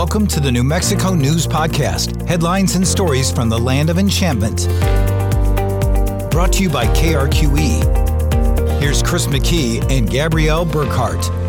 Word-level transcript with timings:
Welcome 0.00 0.26
to 0.28 0.40
the 0.40 0.50
New 0.50 0.64
Mexico 0.64 1.12
News 1.12 1.46
Podcast 1.46 2.26
headlines 2.26 2.74
and 2.74 2.88
stories 2.88 3.30
from 3.30 3.50
the 3.50 3.58
land 3.58 3.90
of 3.90 3.98
enchantment. 3.98 4.66
Brought 6.30 6.54
to 6.54 6.62
you 6.62 6.70
by 6.70 6.86
KRQE. 6.86 8.80
Here's 8.80 9.02
Chris 9.02 9.26
McKee 9.26 9.82
and 9.90 10.08
Gabrielle 10.08 10.64
Burkhart. 10.64 11.39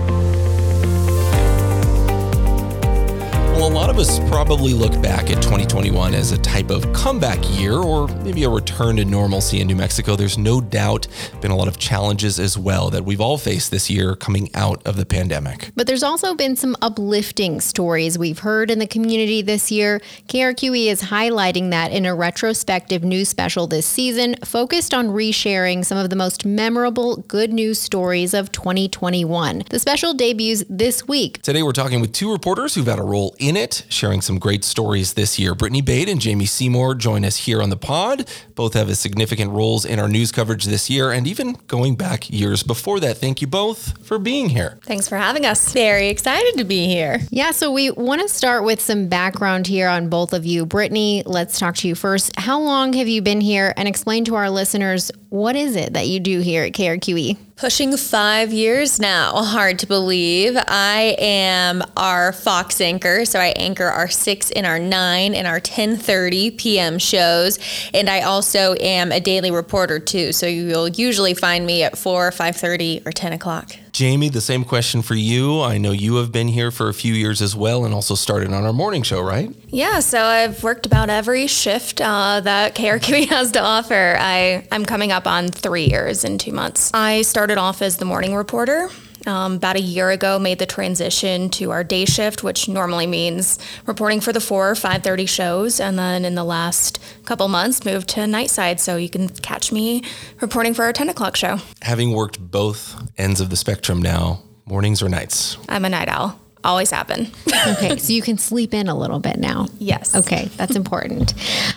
Lot 3.71 3.89
of 3.89 3.99
us 3.99 4.19
probably 4.27 4.73
look 4.73 4.91
back 5.01 5.29
at 5.29 5.41
2021 5.41 6.13
as 6.15 6.31
a 6.31 6.37
type 6.39 6.69
of 6.71 6.91
comeback 6.93 7.39
year 7.51 7.75
or 7.75 8.07
maybe 8.23 8.43
a 8.43 8.49
return 8.49 8.95
to 8.95 9.05
normalcy 9.05 9.61
in 9.61 9.67
New 9.67 9.75
Mexico. 9.75 10.15
There's 10.15 10.37
no 10.37 10.59
doubt 10.59 11.07
been 11.41 11.51
a 11.51 11.55
lot 11.55 11.67
of 11.67 11.77
challenges 11.77 12.39
as 12.39 12.57
well 12.57 12.89
that 12.89 13.05
we've 13.05 13.21
all 13.21 13.37
faced 13.37 13.69
this 13.69 13.89
year 13.89 14.15
coming 14.15 14.49
out 14.55 14.85
of 14.87 14.97
the 14.97 15.05
pandemic. 15.05 15.71
But 15.75 15.85
there's 15.85 16.01
also 16.01 16.33
been 16.33 16.55
some 16.55 16.75
uplifting 16.81 17.61
stories 17.61 18.17
we've 18.17 18.39
heard 18.39 18.71
in 18.71 18.79
the 18.79 18.87
community 18.87 19.43
this 19.43 19.71
year. 19.71 20.01
KRQE 20.27 20.87
is 20.87 21.03
highlighting 21.03 21.69
that 21.69 21.91
in 21.91 22.05
a 22.05 22.15
retrospective 22.15 23.03
news 23.03 23.29
special 23.29 23.67
this 23.67 23.85
season, 23.85 24.37
focused 24.43 24.93
on 24.93 25.09
resharing 25.09 25.85
some 25.85 25.99
of 25.99 26.09
the 26.09 26.15
most 26.15 26.45
memorable 26.45 27.17
good 27.17 27.53
news 27.53 27.79
stories 27.79 28.33
of 28.33 28.51
2021. 28.51 29.63
The 29.69 29.79
special 29.79 30.13
debuts 30.15 30.63
this 30.67 31.07
week. 31.07 31.41
Today, 31.43 31.61
we're 31.61 31.73
talking 31.73 32.01
with 32.01 32.11
two 32.11 32.31
reporters 32.31 32.73
who've 32.73 32.87
had 32.87 32.97
a 32.97 33.03
role 33.03 33.35
in 33.37 33.51
in 33.51 33.57
it, 33.61 33.85
sharing 33.89 34.21
some 34.21 34.39
great 34.39 34.63
stories 34.63 35.13
this 35.13 35.39
year. 35.39 35.55
Brittany 35.55 35.81
Bade 35.81 36.09
and 36.09 36.19
Jamie 36.19 36.45
Seymour 36.45 36.95
join 36.95 37.23
us 37.23 37.37
here 37.37 37.61
on 37.61 37.69
the 37.69 37.77
pod. 37.77 38.27
Both 38.55 38.73
have 38.73 38.95
significant 38.97 39.51
roles 39.51 39.85
in 39.85 39.99
our 39.99 40.09
news 40.09 40.31
coverage 40.31 40.65
this 40.65 40.89
year 40.89 41.11
and 41.11 41.27
even 41.27 41.53
going 41.67 41.95
back 41.95 42.29
years 42.29 42.63
before 42.63 42.99
that. 42.99 43.17
Thank 43.17 43.41
you 43.41 43.47
both 43.47 44.05
for 44.05 44.19
being 44.19 44.49
here. 44.49 44.79
Thanks 44.83 45.07
for 45.07 45.17
having 45.17 45.45
us. 45.45 45.71
Very 45.71 46.09
excited 46.09 46.57
to 46.57 46.63
be 46.63 46.87
here. 46.87 47.21
Yeah, 47.29 47.51
so 47.51 47.71
we 47.71 47.91
want 47.91 48.21
to 48.21 48.27
start 48.27 48.63
with 48.63 48.81
some 48.81 49.07
background 49.07 49.67
here 49.67 49.87
on 49.87 50.09
both 50.09 50.33
of 50.33 50.45
you. 50.45 50.65
Brittany, 50.65 51.23
let's 51.25 51.59
talk 51.59 51.75
to 51.77 51.87
you 51.87 51.95
first. 51.95 52.37
How 52.37 52.59
long 52.59 52.93
have 52.93 53.07
you 53.07 53.21
been 53.21 53.41
here 53.41 53.73
and 53.77 53.87
explain 53.87 54.25
to 54.25 54.35
our 54.35 54.49
listeners 54.49 55.11
what 55.29 55.55
is 55.55 55.75
it 55.75 55.93
that 55.93 56.07
you 56.07 56.19
do 56.19 56.41
here 56.41 56.63
at 56.63 56.73
KRQE? 56.73 57.37
Pushing 57.61 57.95
five 57.95 58.51
years 58.51 58.99
now. 58.99 59.33
Hard 59.43 59.77
to 59.77 59.85
believe. 59.85 60.57
I 60.57 61.15
am 61.19 61.83
our 61.95 62.33
Fox 62.33 62.81
anchor, 62.81 63.23
so 63.23 63.37
I 63.37 63.49
anchor 63.49 63.85
our 63.85 64.09
six 64.09 64.49
and 64.49 64.65
our 64.65 64.79
nine 64.79 65.35
and 65.35 65.45
our 65.45 65.59
10:30 65.59 66.57
p.m. 66.57 66.97
shows, 66.97 67.59
and 67.93 68.09
I 68.09 68.21
also 68.21 68.73
am 68.79 69.11
a 69.11 69.19
daily 69.19 69.51
reporter 69.51 69.99
too. 69.99 70.31
So 70.31 70.47
you'll 70.47 70.87
usually 70.87 71.35
find 71.35 71.67
me 71.67 71.83
at 71.83 71.99
four, 71.99 72.31
5:30, 72.31 73.05
or 73.05 73.11
10 73.11 73.33
o'clock. 73.33 73.75
Jamie, 73.91 74.29
the 74.29 74.41
same 74.41 74.63
question 74.63 75.01
for 75.01 75.15
you. 75.15 75.61
I 75.61 75.77
know 75.77 75.91
you 75.91 76.15
have 76.15 76.31
been 76.31 76.47
here 76.47 76.71
for 76.71 76.87
a 76.87 76.93
few 76.93 77.13
years 77.13 77.41
as 77.41 77.55
well 77.55 77.83
and 77.83 77.93
also 77.93 78.15
started 78.15 78.53
on 78.53 78.65
our 78.65 78.71
morning 78.71 79.03
show, 79.03 79.21
right? 79.21 79.53
Yeah, 79.67 79.99
so 79.99 80.23
I've 80.23 80.63
worked 80.63 80.85
about 80.85 81.09
every 81.09 81.47
shift 81.47 81.99
uh, 81.99 82.39
that 82.39 82.75
KRQE 82.75 83.27
has 83.29 83.51
to 83.51 83.61
offer. 83.61 84.15
I, 84.17 84.65
I'm 84.71 84.85
coming 84.85 85.11
up 85.11 85.27
on 85.27 85.49
three 85.49 85.85
years 85.85 86.23
in 86.23 86.37
two 86.37 86.53
months. 86.53 86.91
I 86.93 87.23
started 87.23 87.57
off 87.57 87.81
as 87.81 87.97
the 87.97 88.05
morning 88.05 88.33
reporter 88.33 88.89
um, 89.27 89.55
about 89.55 89.75
a 89.75 89.81
year 89.81 90.09
ago 90.09 90.39
made 90.39 90.59
the 90.59 90.65
transition 90.65 91.49
to 91.51 91.71
our 91.71 91.83
day 91.83 92.05
shift 92.05 92.43
which 92.43 92.67
normally 92.67 93.07
means 93.07 93.59
reporting 93.85 94.21
for 94.21 94.33
the 94.33 94.41
4 94.41 94.71
or 94.71 94.73
5.30 94.75 95.27
shows. 95.27 95.79
And 95.79 95.97
then 95.97 96.25
in 96.25 96.35
the 96.35 96.43
last 96.43 96.99
couple 97.25 97.47
months 97.47 97.85
moved 97.85 98.09
to 98.09 98.27
night 98.27 98.49
side 98.49 98.79
so 98.79 98.95
you 98.95 99.09
can 99.09 99.29
catch 99.29 99.71
me 99.71 100.03
reporting 100.39 100.73
for 100.73 100.83
our 100.83 100.93
10 100.93 101.09
o'clock 101.09 101.35
show. 101.35 101.57
Having 101.81 102.13
worked 102.13 102.39
both 102.39 102.95
ends 103.17 103.41
of 103.41 103.49
the 103.49 103.57
spectrum 103.57 104.01
now 104.01 104.41
mornings 104.65 105.01
or 105.01 105.09
nights? 105.09 105.57
I'm 105.67 105.85
a 105.85 105.89
night 105.89 106.07
owl 106.07 106.39
always 106.63 106.91
happen. 106.91 107.27
okay, 107.67 107.97
so 107.97 108.13
you 108.13 108.21
can 108.21 108.37
sleep 108.37 108.73
in 108.73 108.87
a 108.87 108.95
little 108.95 109.19
bit 109.19 109.37
now. 109.37 109.67
Yes. 109.79 110.15
Okay, 110.15 110.49
that's 110.57 110.75
important. 110.75 111.33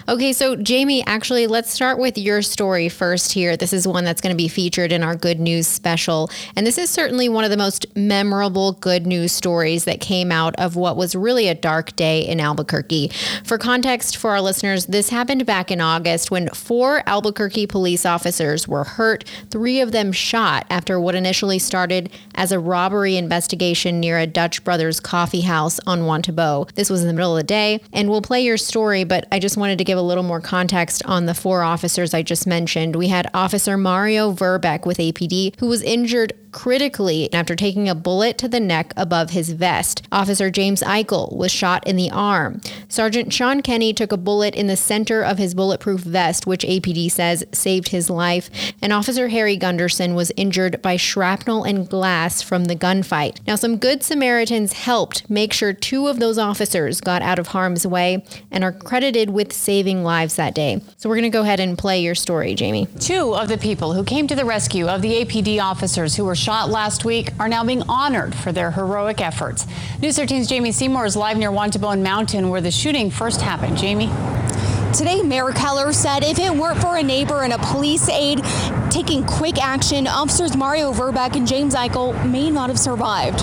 Okay, 0.08 0.32
so 0.32 0.56
Jamie, 0.56 1.04
actually, 1.06 1.46
let's 1.46 1.70
start 1.70 1.98
with 1.98 2.18
your 2.18 2.42
story 2.42 2.88
first 2.88 3.32
here. 3.32 3.56
This 3.56 3.72
is 3.72 3.88
one 3.88 4.04
that's 4.04 4.20
going 4.20 4.34
to 4.34 4.36
be 4.36 4.48
featured 4.48 4.92
in 4.92 5.02
our 5.02 5.16
Good 5.16 5.40
News 5.40 5.66
special. 5.66 6.30
And 6.56 6.66
this 6.66 6.78
is 6.78 6.90
certainly 6.90 7.28
one 7.28 7.44
of 7.44 7.50
the 7.50 7.56
most 7.56 7.86
memorable 7.96 8.72
good 8.72 9.06
news 9.06 9.32
stories 9.32 9.84
that 9.84 10.00
came 10.00 10.30
out 10.30 10.54
of 10.56 10.76
what 10.76 10.96
was 10.96 11.14
really 11.14 11.48
a 11.48 11.54
dark 11.54 11.96
day 11.96 12.20
in 12.20 12.40
Albuquerque. 12.40 13.08
For 13.44 13.58
context 13.58 14.16
for 14.16 14.30
our 14.30 14.40
listeners, 14.40 14.86
this 14.86 15.08
happened 15.08 15.46
back 15.46 15.70
in 15.70 15.80
August 15.80 16.30
when 16.30 16.48
four 16.50 17.02
Albuquerque 17.06 17.66
police 17.66 18.04
officers 18.04 18.68
were 18.68 18.84
hurt, 18.84 19.24
three 19.50 19.80
of 19.80 19.92
them 19.92 20.12
shot 20.12 20.66
after 20.68 21.00
what 21.00 21.14
initially 21.14 21.58
started 21.58 22.10
as 22.34 22.52
a 22.52 22.58
robbery 22.58 23.16
investigation 23.16 24.00
near 24.00 24.18
a 24.18 24.26
Dutch 24.26 24.62
Brothers 24.64 24.73
Brothers 24.74 24.98
Coffee 24.98 25.42
House 25.42 25.78
on 25.86 26.04
Juan 26.04 26.20
Tabo. 26.20 26.68
This 26.74 26.90
was 26.90 27.00
in 27.00 27.06
the 27.06 27.12
middle 27.12 27.36
of 27.36 27.40
the 27.40 27.46
day, 27.46 27.80
and 27.92 28.10
we'll 28.10 28.20
play 28.20 28.42
your 28.42 28.56
story, 28.56 29.04
but 29.04 29.24
I 29.30 29.38
just 29.38 29.56
wanted 29.56 29.78
to 29.78 29.84
give 29.84 29.96
a 29.96 30.02
little 30.02 30.24
more 30.24 30.40
context 30.40 31.00
on 31.04 31.26
the 31.26 31.34
four 31.34 31.62
officers 31.62 32.12
I 32.12 32.22
just 32.22 32.44
mentioned. 32.44 32.96
We 32.96 33.06
had 33.06 33.30
Officer 33.32 33.76
Mario 33.76 34.32
Verbeck 34.32 34.84
with 34.84 34.98
APD, 34.98 35.60
who 35.60 35.68
was 35.68 35.80
injured 35.82 36.32
critically 36.54 37.30
after 37.32 37.56
taking 37.56 37.88
a 37.88 37.94
bullet 37.94 38.38
to 38.38 38.48
the 38.48 38.60
neck 38.60 38.94
above 38.96 39.30
his 39.30 39.50
vest. 39.50 40.06
Officer 40.12 40.50
James 40.50 40.82
Eichel 40.82 41.34
was 41.36 41.50
shot 41.50 41.86
in 41.86 41.96
the 41.96 42.10
arm. 42.10 42.60
Sergeant 42.88 43.32
Sean 43.32 43.60
Kenny 43.60 43.92
took 43.92 44.12
a 44.12 44.16
bullet 44.16 44.54
in 44.54 44.68
the 44.68 44.76
center 44.76 45.22
of 45.22 45.36
his 45.36 45.52
bulletproof 45.54 46.00
vest, 46.00 46.46
which 46.46 46.64
APD 46.64 47.10
says 47.10 47.44
saved 47.52 47.88
his 47.88 48.08
life. 48.08 48.48
And 48.80 48.92
Officer 48.92 49.28
Harry 49.28 49.56
Gunderson 49.56 50.14
was 50.14 50.32
injured 50.36 50.80
by 50.80 50.96
shrapnel 50.96 51.64
and 51.64 51.88
glass 51.88 52.40
from 52.40 52.66
the 52.66 52.76
gunfight. 52.76 53.44
Now, 53.46 53.56
some 53.56 53.76
good 53.76 54.04
Samaritans 54.04 54.74
helped 54.74 55.28
make 55.28 55.52
sure 55.52 55.72
two 55.72 56.06
of 56.06 56.20
those 56.20 56.38
officers 56.38 57.00
got 57.00 57.20
out 57.20 57.40
of 57.40 57.48
harm's 57.48 57.84
way 57.84 58.24
and 58.52 58.62
are 58.62 58.72
credited 58.72 59.30
with 59.30 59.52
saving 59.52 60.04
lives 60.04 60.36
that 60.36 60.54
day. 60.54 60.80
So 60.98 61.08
we're 61.08 61.16
going 61.16 61.24
to 61.24 61.36
go 61.36 61.42
ahead 61.42 61.58
and 61.58 61.76
play 61.76 62.00
your 62.00 62.14
story, 62.14 62.54
Jamie. 62.54 62.86
Two 63.00 63.34
of 63.34 63.48
the 63.48 63.58
people 63.58 63.94
who 63.94 64.04
came 64.04 64.28
to 64.28 64.36
the 64.36 64.44
rescue 64.44 64.86
of 64.86 65.02
the 65.02 65.24
APD 65.24 65.60
officers 65.60 66.14
who 66.14 66.24
were 66.24 66.36
shot 66.44 66.68
last 66.68 67.06
week 67.06 67.30
are 67.40 67.48
now 67.48 67.64
being 67.64 67.82
honored 67.88 68.34
for 68.34 68.52
their 68.52 68.70
heroic 68.70 69.22
efforts. 69.22 69.66
News 70.02 70.18
13's 70.18 70.46
Jamie 70.46 70.72
Seymour 70.72 71.06
is 71.06 71.16
live 71.16 71.38
near 71.38 71.50
Wantabone 71.50 72.02
Mountain 72.02 72.50
where 72.50 72.60
the 72.60 72.70
shooting 72.70 73.10
first 73.10 73.40
happened. 73.40 73.78
Jamie? 73.78 74.10
Today, 74.92 75.22
Mayor 75.22 75.52
Keller 75.52 75.90
said 75.94 76.22
if 76.22 76.38
it 76.38 76.54
weren't 76.54 76.82
for 76.82 76.98
a 76.98 77.02
neighbor 77.02 77.44
and 77.44 77.54
a 77.54 77.58
police 77.58 78.10
aide 78.10 78.44
taking 78.90 79.24
quick 79.24 79.56
action, 79.56 80.06
officers 80.06 80.54
Mario 80.54 80.92
Verbeck 80.92 81.34
and 81.34 81.46
James 81.46 81.74
Eichel 81.74 82.30
may 82.30 82.50
not 82.50 82.68
have 82.68 82.78
survived. 82.78 83.40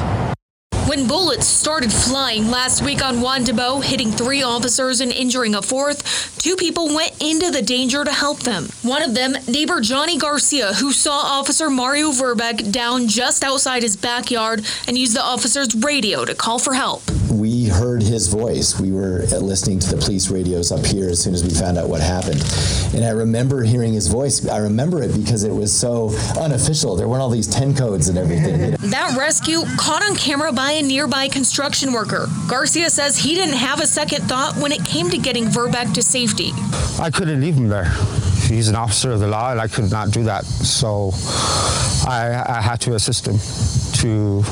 When 0.91 1.07
bullets 1.07 1.47
started 1.47 1.89
flying 1.89 2.51
last 2.51 2.83
week 2.83 3.01
on 3.01 3.21
Juan 3.21 3.45
Wantabo, 3.45 3.81
hitting 3.81 4.11
three 4.11 4.43
officers 4.43 4.99
and 4.99 5.09
injuring 5.09 5.55
a 5.55 5.61
fourth, 5.61 6.37
two 6.37 6.57
people 6.57 6.93
went 6.93 7.13
into 7.21 7.49
the 7.49 7.61
danger 7.61 8.03
to 8.03 8.11
help 8.11 8.41
them. 8.41 8.67
One 8.81 9.01
of 9.01 9.15
them, 9.15 9.37
neighbor 9.47 9.79
Johnny 9.79 10.17
Garcia, 10.17 10.73
who 10.73 10.91
saw 10.91 11.13
Officer 11.13 11.69
Mario 11.69 12.11
Verbeck 12.11 12.73
down 12.73 13.07
just 13.07 13.41
outside 13.41 13.83
his 13.83 13.95
backyard 13.95 14.65
and 14.85 14.97
used 14.97 15.15
the 15.15 15.23
officer's 15.23 15.73
radio 15.75 16.25
to 16.25 16.35
call 16.35 16.59
for 16.59 16.73
help. 16.73 17.03
We 17.31 17.50
heard 17.71 18.01
his 18.03 18.27
voice. 18.27 18.79
We 18.79 18.91
were 18.91 19.23
listening 19.39 19.79
to 19.79 19.95
the 19.95 19.97
police 19.97 20.29
radios 20.29 20.71
up 20.71 20.85
here 20.85 21.09
as 21.09 21.21
soon 21.21 21.33
as 21.33 21.43
we 21.43 21.49
found 21.49 21.77
out 21.77 21.89
what 21.89 22.01
happened. 22.01 22.43
And 22.93 23.03
I 23.05 23.09
remember 23.09 23.63
hearing 23.63 23.93
his 23.93 24.07
voice. 24.07 24.45
I 24.47 24.57
remember 24.57 25.01
it 25.01 25.15
because 25.15 25.43
it 25.43 25.51
was 25.51 25.71
so 25.77 26.09
unofficial. 26.39 26.95
There 26.95 27.07
weren't 27.07 27.21
all 27.21 27.29
these 27.29 27.47
10 27.47 27.75
codes 27.75 28.09
and 28.09 28.17
everything. 28.17 28.71
that 28.89 29.15
rescue 29.17 29.61
caught 29.77 30.03
on 30.03 30.15
camera 30.15 30.51
by 30.51 30.71
a 30.71 30.81
nearby 30.81 31.27
construction 31.27 31.93
worker. 31.93 32.27
Garcia 32.47 32.89
says 32.89 33.17
he 33.17 33.35
didn't 33.35 33.55
have 33.55 33.79
a 33.79 33.87
second 33.87 34.23
thought 34.23 34.55
when 34.57 34.71
it 34.71 34.85
came 34.85 35.09
to 35.09 35.17
getting 35.17 35.45
Verbeck 35.45 35.93
to 35.93 36.01
safety. 36.01 36.51
I 36.99 37.09
couldn't 37.11 37.41
leave 37.41 37.55
him 37.55 37.67
there. 37.67 37.89
He's 38.47 38.67
an 38.67 38.75
officer 38.75 39.11
of 39.11 39.19
the 39.21 39.27
law, 39.27 39.51
and 39.51 39.61
I 39.61 39.67
could 39.67 39.89
not 39.89 40.11
do 40.11 40.23
that. 40.23 40.45
So 40.45 41.11
I, 42.07 42.43
I 42.47 42.61
had 42.61 42.81
to 42.81 42.95
assist 42.95 43.27
him 43.27 43.37
to 44.01 44.43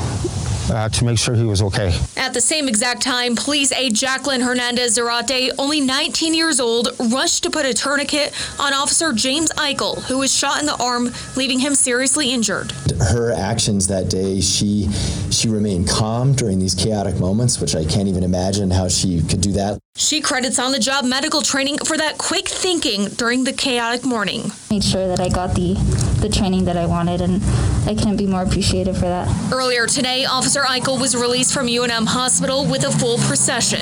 uh, 0.70 0.88
to 0.88 1.04
make 1.04 1.18
sure 1.18 1.34
he 1.34 1.44
was 1.44 1.62
okay. 1.62 1.94
At 2.16 2.32
the 2.32 2.40
same 2.40 2.68
exact 2.68 3.02
time, 3.02 3.34
police 3.36 3.72
aide 3.72 3.94
Jacqueline 3.94 4.40
Hernandez 4.40 4.96
Zarate, 4.96 5.50
only 5.58 5.80
19 5.80 6.34
years 6.34 6.60
old, 6.60 6.88
rushed 7.12 7.42
to 7.42 7.50
put 7.50 7.66
a 7.66 7.74
tourniquet 7.74 8.32
on 8.58 8.72
Officer 8.72 9.12
James 9.12 9.50
Eichel, 9.52 10.02
who 10.04 10.18
was 10.18 10.34
shot 10.34 10.60
in 10.60 10.66
the 10.66 10.76
arm, 10.76 11.10
leaving 11.36 11.58
him 11.58 11.74
seriously 11.74 12.32
injured. 12.32 12.72
Her 13.10 13.32
actions 13.32 13.86
that 13.88 14.08
day, 14.08 14.40
she 14.40 14.88
she 15.30 15.48
remained 15.48 15.88
calm 15.88 16.32
during 16.32 16.58
these 16.58 16.74
chaotic 16.74 17.18
moments, 17.18 17.60
which 17.60 17.74
I 17.74 17.84
can't 17.84 18.08
even 18.08 18.22
imagine 18.22 18.70
how 18.70 18.88
she 18.88 19.22
could 19.22 19.40
do 19.40 19.52
that. 19.52 19.78
She 19.96 20.20
credits 20.20 20.58
on 20.58 20.72
the 20.72 20.78
job 20.78 21.04
medical 21.04 21.42
training 21.42 21.78
for 21.78 21.96
that 21.96 22.18
quick 22.18 22.48
thinking 22.48 23.06
during 23.08 23.44
the 23.44 23.52
chaotic 23.52 24.04
morning. 24.04 24.50
Made 24.70 24.84
sure 24.84 25.08
that 25.08 25.20
I 25.20 25.28
got 25.28 25.54
the 25.54 25.74
the 26.20 26.28
training 26.28 26.66
that 26.66 26.76
I 26.76 26.86
wanted 26.86 27.20
and 27.22 27.42
I 27.86 27.94
couldn't 27.94 28.16
be 28.16 28.26
more 28.26 28.42
appreciative 28.42 28.96
for 28.96 29.06
that. 29.06 29.52
Earlier 29.52 29.86
today, 29.86 30.26
Officer 30.26 30.59
Eichel 30.64 31.00
was 31.00 31.14
released 31.14 31.52
from 31.54 31.66
UNM 31.66 32.06
Hospital 32.06 32.64
with 32.64 32.84
a 32.84 32.90
full 32.90 33.18
procession. 33.18 33.80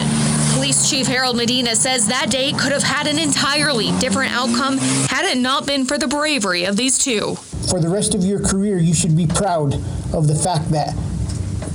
Police 0.55 0.91
Chief 0.91 1.07
Harold 1.07 1.37
Medina 1.37 1.77
says 1.77 2.07
that 2.09 2.31
day 2.31 2.53
could 2.53 2.73
have 2.73 2.83
had 2.83 3.07
an 3.07 3.19
entirely 3.19 3.97
different 3.99 4.33
outcome 4.33 4.79
had 4.79 5.25
it 5.25 5.39
not 5.39 5.67
been 5.67 5.85
for 5.85 5.99
the 5.99 6.09
bravery 6.09 6.65
of 6.65 6.77
these 6.77 6.99
two. 6.99 7.35
For 7.71 7.81
the 7.81 7.89
rest 7.89 8.15
of 8.15 8.25
your 8.25 8.41
career, 8.41 8.79
you 8.79 8.95
should 8.95 9.17
be 9.17 9.27
proud 9.27 9.75
of 10.13 10.27
the 10.27 10.35
fact 10.35 10.71
that 10.71 10.93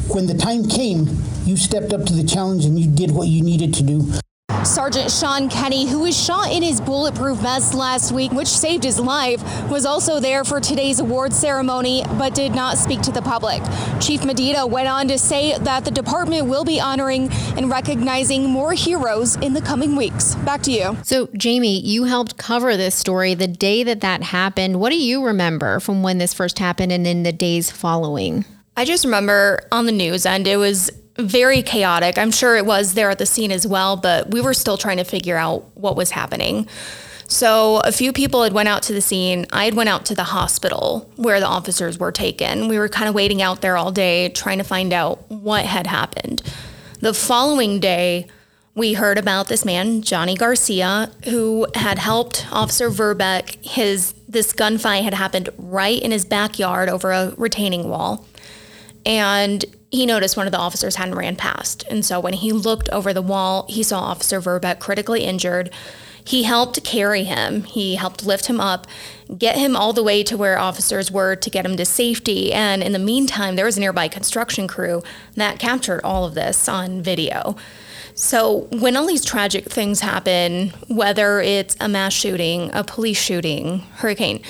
when 0.08 0.28
the 0.28 0.34
time 0.34 0.68
came, 0.68 1.08
you 1.46 1.58
stepped 1.58 1.94
up 1.94 2.06
to 2.06 2.14
the 2.14 2.24
challenge 2.24 2.66
and 2.66 2.80
you 2.80 2.90
did 2.90 3.12
what 3.12 3.28
you 3.28 3.44
needed 3.44 3.74
to 3.76 3.84
do. 3.84 4.12
Sergeant 4.66 5.12
Sean 5.12 5.50
Kenny, 5.50 5.86
who 5.86 6.00
was 6.00 6.18
shot 6.18 6.52
in 6.52 6.64
his 6.64 6.80
bulletproof 6.80 7.38
vest 7.40 7.74
last 7.74 8.12
week, 8.12 8.32
which 8.32 8.48
saved 8.48 8.84
his 8.84 9.00
life, 9.00 9.42
was 9.70 9.86
also 9.86 10.20
there 10.20 10.44
for 10.44 10.60
today's 10.60 11.00
award 11.00 11.34
ceremony 11.34 12.04
but 12.18 12.34
did 12.34 12.56
not 12.56 12.78
speak 12.78 13.02
to 13.02 13.12
the 13.12 13.22
public. 13.22 13.62
Chief 14.00 14.24
Medina 14.24 14.66
went 14.66 14.88
on 14.88 15.08
to 15.10 15.18
say 15.18 15.58
that 15.58 15.84
the 15.86 15.92
department 15.92 16.48
will 16.48 16.64
be 16.64 16.80
honoring 16.80 17.30
and 17.58 17.70
recognizing 17.70 18.50
more 18.50 18.74
heroes 18.74 19.36
in 19.38 19.54
the 19.54 19.62
coming 19.62 19.96
weeks. 19.96 20.36
Back 20.36 20.62
to 20.64 20.72
you. 20.72 20.98
So, 21.04 21.28
Jamie, 21.36 21.80
you 21.80 22.06
helped 22.06 22.38
cover 22.38 22.78
this 22.78 22.96
story 22.96 23.34
the 23.34 23.48
day 23.48 23.84
that 23.84 24.02
that 24.02 24.24
happened. 24.24 24.80
What 24.80 24.90
do 24.90 24.98
you 24.98 25.26
remember 25.26 25.80
from 25.80 26.04
when 26.04 26.18
this 26.18 26.34
first 26.34 26.60
happened 26.60 26.92
and 26.92 27.06
in 27.06 27.24
the 27.24 27.34
days 27.34 27.70
following? 27.70 28.46
I 28.76 28.86
just 28.86 29.06
remember 29.06 29.68
on 29.72 29.86
the 29.86 29.92
news 29.92 30.26
end, 30.26 30.48
it 30.48 30.58
was 30.58 30.90
very 31.18 31.62
chaotic. 31.62 32.18
I'm 32.18 32.32
sure 32.32 32.56
it 32.56 32.66
was 32.66 32.94
there 32.94 33.10
at 33.10 33.20
the 33.20 33.26
scene 33.26 33.52
as 33.52 33.68
well, 33.68 33.96
but 33.96 34.32
we 34.32 34.42
were 34.42 34.54
still 34.54 34.78
trying 34.78 34.98
to 34.98 35.04
figure 35.04 35.38
out 35.38 35.66
what 35.76 35.96
was 35.96 36.12
happening. 36.12 36.68
So 37.28 37.78
a 37.80 37.92
few 37.92 38.14
people 38.14 38.44
had 38.44 38.54
went 38.54 38.70
out 38.70 38.84
to 38.84 38.94
the 38.94 39.02
scene. 39.02 39.46
I 39.52 39.66
had 39.66 39.74
went 39.74 39.90
out 39.90 40.06
to 40.08 40.16
the 40.16 40.26
hospital 40.26 41.10
where 41.16 41.40
the 41.40 41.48
officers 41.48 41.98
were 41.98 42.12
taken. 42.12 42.68
We 42.68 42.78
were 42.78 42.90
kind 42.90 43.08
of 43.08 43.16
waiting 43.16 43.42
out 43.42 43.62
there 43.62 43.78
all 43.78 43.92
day 43.92 44.30
trying 44.30 44.58
to 44.58 44.64
find 44.64 44.94
out 44.94 45.30
what 45.30 45.66
had 45.66 45.88
happened. 45.88 46.42
The 47.00 47.14
following 47.14 47.80
day, 47.80 48.28
we 48.76 48.94
heard 48.94 49.18
about 49.18 49.48
this 49.48 49.66
man, 49.66 50.02
Johnny 50.02 50.36
Garcia, 50.36 51.12
who 51.26 51.68
had 51.76 52.00
helped 52.00 52.48
Officer 52.52 52.90
Verbeck. 52.90 53.64
His 53.64 54.14
this 54.28 54.52
gunfight 54.52 55.04
had 55.04 55.14
happened 55.14 55.50
right 55.58 56.02
in 56.02 56.12
his 56.12 56.26
backyard 56.26 56.90
over 56.90 57.12
a 57.12 57.34
retaining 57.38 57.88
wall. 57.88 58.26
And 59.06 59.64
he 59.94 60.08
noticed 60.08 60.36
one 60.36 60.48
of 60.48 60.52
the 60.52 60.58
officers 60.58 60.96
hadn't 60.96 61.14
ran 61.14 61.36
past. 61.36 61.86
And 61.88 62.04
so 62.04 62.20
when 62.20 62.34
he 62.34 62.52
looked 62.52 62.90
over 62.90 63.14
the 63.14 63.22
wall, 63.22 63.68
he 63.70 63.84
saw 63.84 64.00
Officer 64.00 64.42
Verbeck 64.42 64.80
critically 64.80 65.24
injured. 65.24 65.70
He 66.26 66.44
helped 66.44 66.84
carry 66.84 67.26
him. 67.26 67.64
He 67.64 67.94
helped 67.94 68.26
lift 68.26 68.48
him 68.48 68.60
up, 68.60 68.88
get 69.38 69.56
him 69.56 69.76
all 69.76 69.94
the 69.94 70.02
way 70.02 70.24
to 70.24 70.36
where 70.36 70.58
officers 70.58 71.12
were 71.12 71.36
to 71.36 71.50
get 71.50 71.64
him 71.64 71.78
to 71.78 71.86
safety. 71.86 72.52
And 72.52 72.82
in 72.82 72.92
the 72.92 72.98
meantime, 72.98 73.56
there 73.56 73.66
was 73.66 73.78
a 73.78 73.82
nearby 73.82 74.08
construction 74.08 74.68
crew 74.68 75.04
that 75.36 75.60
captured 75.60 76.02
all 76.04 76.26
of 76.26 76.34
this 76.34 76.68
on 76.68 77.04
video. 77.04 77.56
So 78.16 78.68
when 78.72 78.98
all 78.98 79.06
these 79.06 79.24
tragic 79.24 79.66
things 79.66 80.00
happen, 80.00 80.70
whether 80.88 81.40
it's 81.40 81.78
a 81.80 81.88
mass 81.88 82.14
shooting, 82.14 82.72
a 82.74 82.84
police 82.84 83.22
shooting, 83.22 83.80
hurricane, 83.98 84.42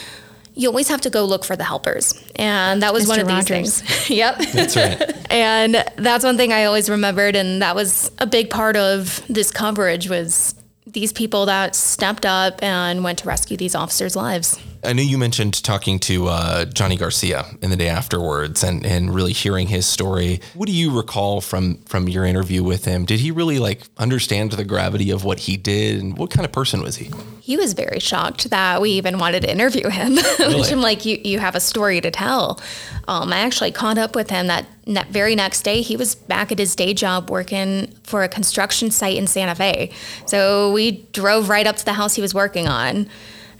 you 0.55 0.67
always 0.67 0.87
have 0.87 1.01
to 1.01 1.09
go 1.09 1.25
look 1.25 1.43
for 1.43 1.55
the 1.55 1.63
helpers. 1.63 2.13
And 2.35 2.81
that 2.81 2.93
was 2.93 3.05
Mr. 3.05 3.09
one 3.09 3.19
of 3.21 3.27
Rogers. 3.27 3.81
these 3.81 3.81
things. 3.81 4.09
yep. 4.09 4.37
That's 4.53 4.75
right. 4.75 5.13
And 5.33 5.83
that's 5.95 6.23
one 6.23 6.37
thing 6.37 6.53
I 6.53 6.65
always 6.65 6.91
remembered 6.91 7.35
and 7.35 7.63
that 7.63 7.75
was 7.75 8.11
a 8.19 8.27
big 8.27 8.51
part 8.51 8.77
of 8.77 9.25
this 9.27 9.49
coverage 9.49 10.07
was 10.07 10.53
these 10.85 11.11
people 11.11 11.47
that 11.47 11.75
stepped 11.75 12.23
up 12.23 12.61
and 12.61 13.03
went 13.03 13.17
to 13.19 13.27
rescue 13.27 13.57
these 13.57 13.73
officers' 13.73 14.15
lives. 14.15 14.59
I 14.85 14.93
know 14.93 15.01
you 15.01 15.17
mentioned 15.17 15.63
talking 15.63 15.99
to 15.99 16.27
uh, 16.27 16.65
Johnny 16.65 16.97
Garcia 16.97 17.45
in 17.61 17.69
the 17.69 17.77
day 17.77 17.87
afterwards 17.87 18.63
and, 18.63 18.85
and 18.85 19.13
really 19.13 19.33
hearing 19.33 19.67
his 19.67 19.85
story. 19.85 20.41
What 20.53 20.67
do 20.67 20.73
you 20.73 20.95
recall 20.95 21.41
from 21.41 21.77
from 21.85 22.09
your 22.09 22.25
interview 22.25 22.63
with 22.63 22.85
him? 22.85 23.05
Did 23.05 23.19
he 23.19 23.31
really 23.31 23.59
like 23.59 23.83
understand 23.97 24.51
the 24.51 24.65
gravity 24.65 25.09
of 25.11 25.23
what 25.23 25.39
he 25.39 25.57
did 25.57 26.01
and 26.01 26.17
what 26.17 26.31
kind 26.31 26.45
of 26.45 26.51
person 26.51 26.81
was 26.81 26.97
he? 26.97 27.11
He 27.39 27.57
was 27.57 27.73
very 27.73 27.99
shocked 27.99 28.49
that 28.49 28.81
we 28.81 28.91
even 28.91 29.17
wanted 29.17 29.41
to 29.41 29.51
interview 29.51 29.89
him. 29.89 30.17
Really? 30.43 30.69
I'm 30.71 30.81
like, 30.81 31.05
you, 31.05 31.19
you 31.23 31.39
have 31.39 31.55
a 31.55 31.59
story 31.59 32.01
to 32.01 32.11
tell. 32.11 32.59
Um, 33.07 33.31
I 33.31 33.39
actually 33.39 33.71
caught 33.71 33.97
up 33.97 34.15
with 34.15 34.29
him 34.29 34.47
that, 34.47 34.65
that 34.87 35.07
very 35.07 35.35
next 35.35 35.61
day. 35.61 35.81
He 35.81 35.95
was 35.95 36.15
back 36.15 36.51
at 36.51 36.59
his 36.59 36.75
day 36.75 36.93
job 36.93 37.29
working 37.29 37.87
for 38.03 38.23
a 38.23 38.29
construction 38.29 38.91
site 38.91 39.15
in 39.15 39.25
Santa 39.25 39.55
Fe. 39.55 39.91
So 40.25 40.71
we 40.73 41.03
drove 41.13 41.49
right 41.49 41.65
up 41.65 41.77
to 41.77 41.85
the 41.85 41.93
house 41.93 42.15
he 42.15 42.21
was 42.21 42.33
working 42.33 42.67
on. 42.67 43.07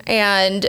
And 0.05 0.67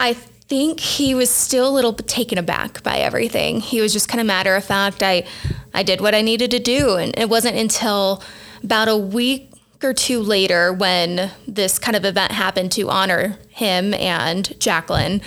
I 0.00 0.14
think 0.14 0.80
he 0.80 1.14
was 1.14 1.30
still 1.30 1.68
a 1.68 1.74
little 1.74 1.92
taken 1.92 2.38
aback 2.38 2.82
by 2.82 2.98
everything. 2.98 3.60
He 3.60 3.80
was 3.80 3.92
just 3.92 4.08
kind 4.08 4.20
of 4.20 4.26
matter 4.26 4.56
of 4.56 4.64
fact. 4.64 5.02
I, 5.02 5.26
I 5.74 5.82
did 5.82 6.00
what 6.00 6.14
I 6.14 6.22
needed 6.22 6.50
to 6.52 6.58
do. 6.58 6.96
And 6.96 7.16
it 7.18 7.28
wasn't 7.28 7.56
until 7.56 8.22
about 8.62 8.88
a 8.88 8.96
week 8.96 9.52
or 9.82 9.92
two 9.92 10.20
later 10.20 10.72
when 10.72 11.30
this 11.46 11.78
kind 11.78 11.96
of 11.96 12.04
event 12.04 12.32
happened 12.32 12.72
to 12.72 12.88
honor 12.90 13.38
him 13.50 13.94
and 13.94 14.58
Jacqueline 14.58 15.20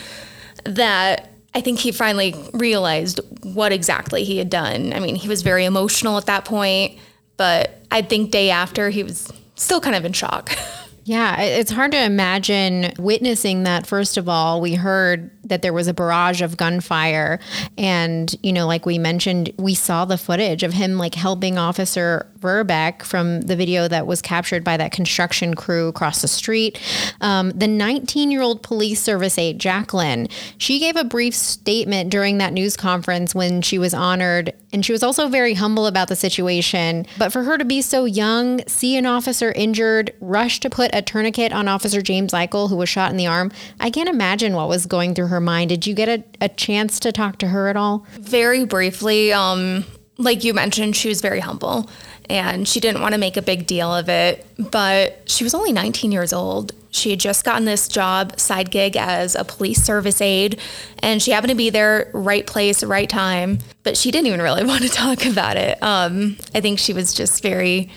that 0.65 1.29
I 1.53 1.61
think 1.61 1.79
he 1.79 1.91
finally 1.91 2.33
realized 2.53 3.19
what 3.43 3.71
exactly 3.71 4.23
he 4.23 4.37
had 4.37 4.49
done. 4.49 4.93
I 4.93 4.99
mean, 4.99 5.15
he 5.15 5.27
was 5.27 5.41
very 5.41 5.65
emotional 5.65 6.17
at 6.17 6.25
that 6.25 6.45
point, 6.45 6.97
but 7.37 7.81
I 7.91 8.01
think 8.01 8.31
day 8.31 8.49
after 8.49 8.89
he 8.89 9.03
was 9.03 9.31
still 9.55 9.81
kind 9.81 9.95
of 9.95 10.05
in 10.05 10.13
shock. 10.13 10.51
Yeah, 11.03 11.41
it's 11.41 11.71
hard 11.71 11.91
to 11.93 12.03
imagine 12.03 12.93
witnessing 12.99 13.63
that. 13.63 13.87
First 13.87 14.17
of 14.17 14.29
all, 14.29 14.61
we 14.61 14.75
heard 14.75 15.31
that 15.43 15.61
there 15.61 15.73
was 15.73 15.87
a 15.87 15.93
barrage 15.93 16.41
of 16.41 16.57
gunfire. 16.57 17.39
And, 17.77 18.33
you 18.43 18.53
know, 18.53 18.67
like 18.67 18.85
we 18.85 18.97
mentioned, 18.97 19.51
we 19.57 19.73
saw 19.73 20.05
the 20.05 20.17
footage 20.17 20.63
of 20.63 20.73
him 20.73 20.97
like 20.97 21.15
helping 21.15 21.57
Officer 21.57 22.27
Verbeck 22.39 23.03
from 23.03 23.41
the 23.41 23.55
video 23.55 23.87
that 23.87 24.07
was 24.07 24.21
captured 24.21 24.63
by 24.63 24.77
that 24.77 24.91
construction 24.91 25.53
crew 25.53 25.87
across 25.87 26.21
the 26.21 26.27
street. 26.27 26.79
Um, 27.21 27.51
the 27.51 27.67
19 27.67 28.31
year 28.31 28.41
old 28.41 28.63
police 28.63 29.01
service 29.01 29.37
aide, 29.37 29.59
Jacqueline, 29.59 30.27
she 30.57 30.79
gave 30.79 30.95
a 30.95 31.03
brief 31.03 31.35
statement 31.35 32.09
during 32.09 32.39
that 32.39 32.53
news 32.53 32.75
conference 32.75 33.35
when 33.35 33.61
she 33.61 33.77
was 33.77 33.93
honored. 33.93 34.53
And 34.73 34.85
she 34.85 34.93
was 34.93 35.03
also 35.03 35.27
very 35.27 35.53
humble 35.53 35.85
about 35.85 36.07
the 36.07 36.15
situation. 36.15 37.05
But 37.17 37.33
for 37.33 37.43
her 37.43 37.57
to 37.57 37.65
be 37.65 37.81
so 37.81 38.05
young, 38.05 38.65
see 38.67 38.95
an 38.95 39.05
officer 39.05 39.51
injured, 39.51 40.13
rush 40.21 40.61
to 40.61 40.69
put 40.69 40.91
a 40.93 41.01
tourniquet 41.01 41.51
on 41.51 41.67
Officer 41.67 42.01
James 42.01 42.31
Eichel, 42.31 42.69
who 42.69 42.77
was 42.77 42.87
shot 42.87 43.11
in 43.11 43.17
the 43.17 43.27
arm, 43.27 43.51
I 43.79 43.89
can't 43.89 44.09
imagine 44.09 44.53
what 44.53 44.69
was 44.69 44.85
going 44.85 45.13
through 45.13 45.27
her 45.31 45.41
mind. 45.41 45.69
Did 45.69 45.87
you 45.87 45.95
get 45.95 46.07
a, 46.07 46.23
a 46.39 46.49
chance 46.49 46.99
to 47.01 47.11
talk 47.11 47.37
to 47.39 47.47
her 47.47 47.67
at 47.67 47.75
all? 47.75 48.05
very 48.19 48.65
briefly, 48.65 49.33
um, 49.33 49.83
like 50.17 50.43
you 50.43 50.53
mentioned, 50.53 50.95
she 50.95 51.09
was 51.09 51.21
very 51.21 51.39
humble 51.39 51.89
and 52.29 52.67
she 52.67 52.79
didn't 52.79 53.01
want 53.01 53.13
to 53.13 53.19
make 53.19 53.35
a 53.35 53.41
big 53.41 53.67
deal 53.67 53.93
of 53.93 54.07
it, 54.07 54.45
but 54.57 55.29
she 55.29 55.43
was 55.43 55.53
only 55.53 55.73
19 55.73 56.11
years 56.11 56.31
old. 56.31 56.71
She 56.91 57.09
had 57.09 57.19
just 57.19 57.43
gotten 57.43 57.65
this 57.65 57.89
job, 57.89 58.39
side 58.39 58.71
gig 58.71 58.95
as 58.95 59.35
a 59.35 59.43
police 59.43 59.83
service 59.83 60.21
aide, 60.21 60.59
and 60.99 61.21
she 61.21 61.31
happened 61.31 61.49
to 61.49 61.57
be 61.57 61.69
there, 61.69 62.09
right 62.13 62.47
place, 62.47 62.83
right 62.83 63.09
time, 63.09 63.59
but 63.83 63.97
she 63.97 64.11
didn't 64.11 64.27
even 64.27 64.41
really 64.41 64.63
want 64.71 64.81
to 64.83 64.89
talk 64.89 65.25
about 65.25 65.57
it. 65.57 65.81
Um, 65.83 66.37
I 66.55 66.61
think 66.61 66.79
she 66.79 66.93
was 66.93 67.13
just 67.13 67.43
very 67.43 67.89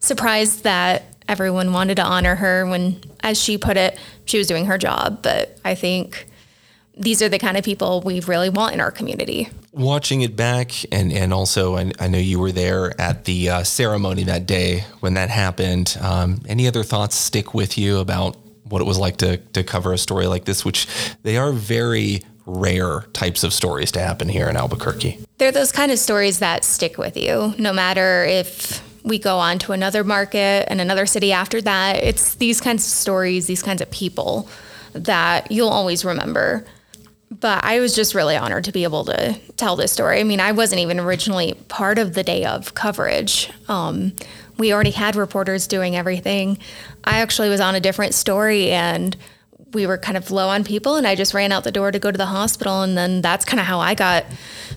surprised 0.00 0.64
that 0.64 1.04
everyone 1.26 1.72
wanted 1.72 1.96
to 1.96 2.04
honor 2.04 2.34
her 2.34 2.66
when, 2.66 3.00
as 3.20 3.40
she 3.40 3.56
put 3.56 3.76
it, 3.76 3.98
she 4.26 4.38
was 4.38 4.46
doing 4.46 4.66
her 4.66 4.76
job. 4.76 5.22
But 5.22 5.58
I 5.64 5.74
think 5.74 6.27
these 6.98 7.22
are 7.22 7.28
the 7.28 7.38
kind 7.38 7.56
of 7.56 7.64
people 7.64 8.00
we 8.00 8.20
really 8.20 8.50
want 8.50 8.74
in 8.74 8.80
our 8.80 8.90
community. 8.90 9.48
Watching 9.72 10.22
it 10.22 10.36
back, 10.36 10.72
and 10.92 11.12
and 11.12 11.32
also 11.32 11.76
I, 11.76 11.92
I 12.00 12.08
know 12.08 12.18
you 12.18 12.38
were 12.38 12.52
there 12.52 12.98
at 13.00 13.24
the 13.24 13.48
uh, 13.48 13.62
ceremony 13.64 14.24
that 14.24 14.46
day 14.46 14.84
when 15.00 15.14
that 15.14 15.30
happened. 15.30 15.96
Um, 16.00 16.42
any 16.48 16.66
other 16.66 16.82
thoughts 16.82 17.16
stick 17.16 17.54
with 17.54 17.78
you 17.78 17.98
about 17.98 18.36
what 18.64 18.82
it 18.82 18.86
was 18.86 18.98
like 18.98 19.18
to 19.18 19.36
to 19.36 19.62
cover 19.62 19.92
a 19.92 19.98
story 19.98 20.26
like 20.26 20.44
this, 20.44 20.64
which 20.64 20.88
they 21.22 21.36
are 21.36 21.52
very 21.52 22.22
rare 22.46 23.02
types 23.12 23.44
of 23.44 23.52
stories 23.52 23.92
to 23.92 24.00
happen 24.00 24.28
here 24.28 24.48
in 24.48 24.56
Albuquerque. 24.56 25.18
They're 25.36 25.52
those 25.52 25.70
kind 25.70 25.92
of 25.92 25.98
stories 25.98 26.38
that 26.38 26.64
stick 26.64 26.98
with 26.98 27.16
you, 27.16 27.54
no 27.58 27.72
matter 27.72 28.24
if 28.24 28.82
we 29.04 29.18
go 29.18 29.38
on 29.38 29.58
to 29.60 29.72
another 29.72 30.02
market 30.02 30.66
and 30.68 30.80
another 30.80 31.06
city 31.06 31.30
after 31.30 31.60
that. 31.62 31.96
It's 31.96 32.34
these 32.36 32.60
kinds 32.60 32.84
of 32.84 32.90
stories, 32.90 33.46
these 33.46 33.62
kinds 33.62 33.80
of 33.80 33.90
people 33.90 34.48
that 34.92 35.52
you'll 35.52 35.68
always 35.68 36.04
remember. 36.04 36.64
But 37.30 37.62
I 37.62 37.80
was 37.80 37.94
just 37.94 38.14
really 38.14 38.36
honored 38.36 38.64
to 38.64 38.72
be 38.72 38.84
able 38.84 39.04
to 39.04 39.38
tell 39.56 39.76
this 39.76 39.92
story. 39.92 40.20
I 40.20 40.24
mean, 40.24 40.40
I 40.40 40.52
wasn't 40.52 40.80
even 40.80 40.98
originally 40.98 41.54
part 41.68 41.98
of 41.98 42.14
the 42.14 42.22
day 42.22 42.44
of 42.44 42.74
coverage. 42.74 43.50
Um, 43.68 44.14
we 44.56 44.72
already 44.72 44.90
had 44.90 45.14
reporters 45.14 45.66
doing 45.66 45.94
everything. 45.94 46.58
I 47.04 47.20
actually 47.20 47.48
was 47.48 47.60
on 47.60 47.74
a 47.74 47.80
different 47.80 48.14
story 48.14 48.70
and 48.70 49.16
we 49.72 49.86
were 49.86 49.98
kind 49.98 50.16
of 50.16 50.30
low 50.30 50.48
on 50.48 50.64
people 50.64 50.96
and 50.96 51.06
I 51.06 51.14
just 51.14 51.34
ran 51.34 51.52
out 51.52 51.64
the 51.64 51.72
door 51.72 51.90
to 51.90 51.98
go 51.98 52.10
to 52.10 52.16
the 52.16 52.26
hospital 52.26 52.82
and 52.82 52.96
then 52.96 53.20
that's 53.20 53.44
kind 53.44 53.60
of 53.60 53.66
how 53.66 53.80
I 53.80 53.94
got 53.94 54.24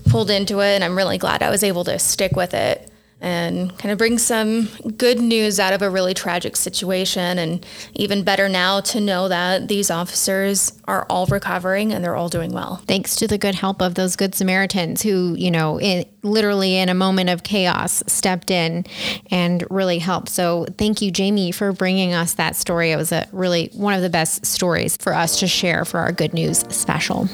pulled 0.08 0.30
into 0.30 0.60
it 0.60 0.74
and 0.74 0.84
I'm 0.84 0.96
really 0.96 1.16
glad 1.16 1.42
I 1.42 1.50
was 1.50 1.64
able 1.64 1.84
to 1.84 1.98
stick 1.98 2.32
with 2.32 2.52
it 2.52 2.91
and 3.22 3.78
kind 3.78 3.92
of 3.92 3.98
bring 3.98 4.18
some 4.18 4.68
good 4.98 5.20
news 5.20 5.60
out 5.60 5.72
of 5.72 5.80
a 5.80 5.88
really 5.88 6.12
tragic 6.12 6.56
situation 6.56 7.38
and 7.38 7.64
even 7.94 8.24
better 8.24 8.48
now 8.48 8.80
to 8.80 9.00
know 9.00 9.28
that 9.28 9.68
these 9.68 9.90
officers 9.90 10.72
are 10.86 11.06
all 11.08 11.26
recovering 11.26 11.92
and 11.92 12.04
they're 12.04 12.16
all 12.16 12.28
doing 12.28 12.52
well. 12.52 12.82
Thanks 12.88 13.14
to 13.16 13.28
the 13.28 13.38
good 13.38 13.54
help 13.54 13.80
of 13.80 13.94
those 13.94 14.16
good 14.16 14.34
Samaritans 14.34 15.02
who, 15.02 15.36
you 15.38 15.52
know, 15.52 15.80
in, 15.80 16.04
literally 16.24 16.76
in 16.76 16.88
a 16.88 16.94
moment 16.94 17.30
of 17.30 17.44
chaos 17.44 18.02
stepped 18.08 18.50
in 18.50 18.84
and 19.30 19.64
really 19.70 20.00
helped. 20.00 20.28
So 20.28 20.66
thank 20.76 21.00
you, 21.00 21.12
Jamie, 21.12 21.52
for 21.52 21.72
bringing 21.72 22.14
us 22.14 22.34
that 22.34 22.56
story. 22.56 22.90
It 22.90 22.96
was 22.96 23.12
a 23.12 23.28
really 23.30 23.70
one 23.72 23.94
of 23.94 24.02
the 24.02 24.10
best 24.10 24.44
stories 24.44 24.96
for 24.96 25.14
us 25.14 25.38
to 25.38 25.46
share 25.46 25.84
for 25.84 26.00
our 26.00 26.10
good 26.10 26.34
news 26.34 26.64
special. 26.74 27.28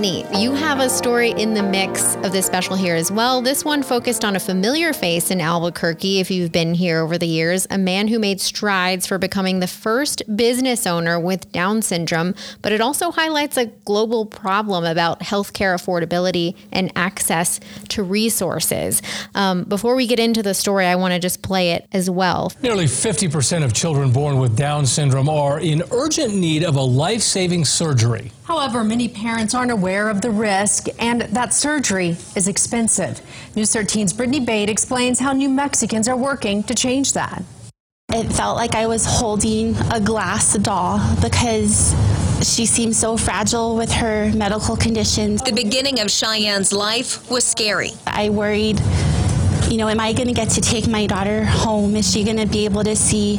Brittany, 0.00 0.40
you 0.40 0.54
have 0.54 0.80
a 0.80 0.88
story 0.88 1.32
in 1.32 1.52
the 1.52 1.62
mix 1.62 2.14
of 2.16 2.32
this 2.32 2.46
special 2.46 2.74
here 2.74 2.94
as 2.94 3.12
well. 3.12 3.42
This 3.42 3.66
one 3.66 3.82
focused 3.82 4.24
on 4.24 4.34
a 4.34 4.40
familiar 4.40 4.94
face 4.94 5.30
in 5.30 5.42
Albuquerque, 5.42 6.20
if 6.20 6.30
you've 6.30 6.50
been 6.50 6.72
here 6.72 7.00
over 7.00 7.18
the 7.18 7.26
years, 7.26 7.66
a 7.68 7.76
man 7.76 8.08
who 8.08 8.18
made 8.18 8.40
strides 8.40 9.06
for 9.06 9.18
becoming 9.18 9.60
the 9.60 9.66
first 9.66 10.22
business 10.34 10.86
owner 10.86 11.20
with 11.20 11.52
Down 11.52 11.82
syndrome, 11.82 12.34
but 12.62 12.72
it 12.72 12.80
also 12.80 13.10
highlights 13.10 13.58
a 13.58 13.66
global 13.66 14.24
problem 14.24 14.86
about 14.86 15.20
healthcare 15.20 15.74
affordability 15.74 16.56
and 16.72 16.90
access 16.96 17.60
to 17.90 18.02
resources. 18.02 19.02
Um, 19.34 19.64
before 19.64 19.94
we 19.96 20.06
get 20.06 20.18
into 20.18 20.42
the 20.42 20.54
story, 20.54 20.86
I 20.86 20.94
want 20.94 21.12
to 21.12 21.20
just 21.20 21.42
play 21.42 21.72
it 21.72 21.86
as 21.92 22.08
well. 22.08 22.54
Nearly 22.62 22.86
50% 22.86 23.64
of 23.64 23.74
children 23.74 24.12
born 24.12 24.38
with 24.38 24.56
Down 24.56 24.86
syndrome 24.86 25.28
are 25.28 25.60
in 25.60 25.82
urgent 25.92 26.34
need 26.34 26.64
of 26.64 26.76
a 26.76 26.82
life 26.82 27.20
saving 27.20 27.66
surgery. 27.66 28.32
However, 28.44 28.82
many 28.82 29.06
parents 29.06 29.54
aren't 29.54 29.70
aware 29.70 29.89
of 29.98 30.20
the 30.20 30.30
risk 30.30 30.86
and 30.98 31.22
that 31.22 31.52
surgery 31.52 32.16
is 32.36 32.46
expensive. 32.46 33.20
News 33.56 33.74
13's 33.74 34.12
Brittany 34.12 34.40
Bade 34.40 34.70
explains 34.70 35.18
how 35.18 35.32
New 35.32 35.48
Mexicans 35.48 36.06
are 36.06 36.16
working 36.16 36.62
to 36.64 36.74
change 36.74 37.12
that. 37.14 37.42
It 38.12 38.32
felt 38.32 38.56
like 38.56 38.74
I 38.74 38.86
was 38.86 39.04
holding 39.04 39.76
a 39.92 40.00
glass 40.00 40.56
doll 40.58 41.00
because 41.20 41.94
she 42.42 42.66
seemed 42.66 42.96
so 42.96 43.16
fragile 43.16 43.76
with 43.76 43.92
her 43.92 44.32
medical 44.32 44.76
conditions. 44.76 45.42
The 45.42 45.52
beginning 45.52 46.00
of 46.00 46.08
Cheyenne's 46.08 46.72
life 46.72 47.30
was 47.30 47.44
scary. 47.44 47.90
I 48.06 48.30
worried, 48.30 48.80
you 49.70 49.76
know, 49.76 49.88
am 49.88 50.00
I 50.00 50.12
going 50.12 50.26
to 50.26 50.34
get 50.34 50.50
to 50.50 50.60
take 50.60 50.88
my 50.88 51.06
daughter 51.06 51.44
home? 51.44 51.94
Is 51.94 52.10
she 52.10 52.24
going 52.24 52.38
to 52.38 52.46
be 52.46 52.64
able 52.64 52.82
to 52.82 52.96
see 52.96 53.36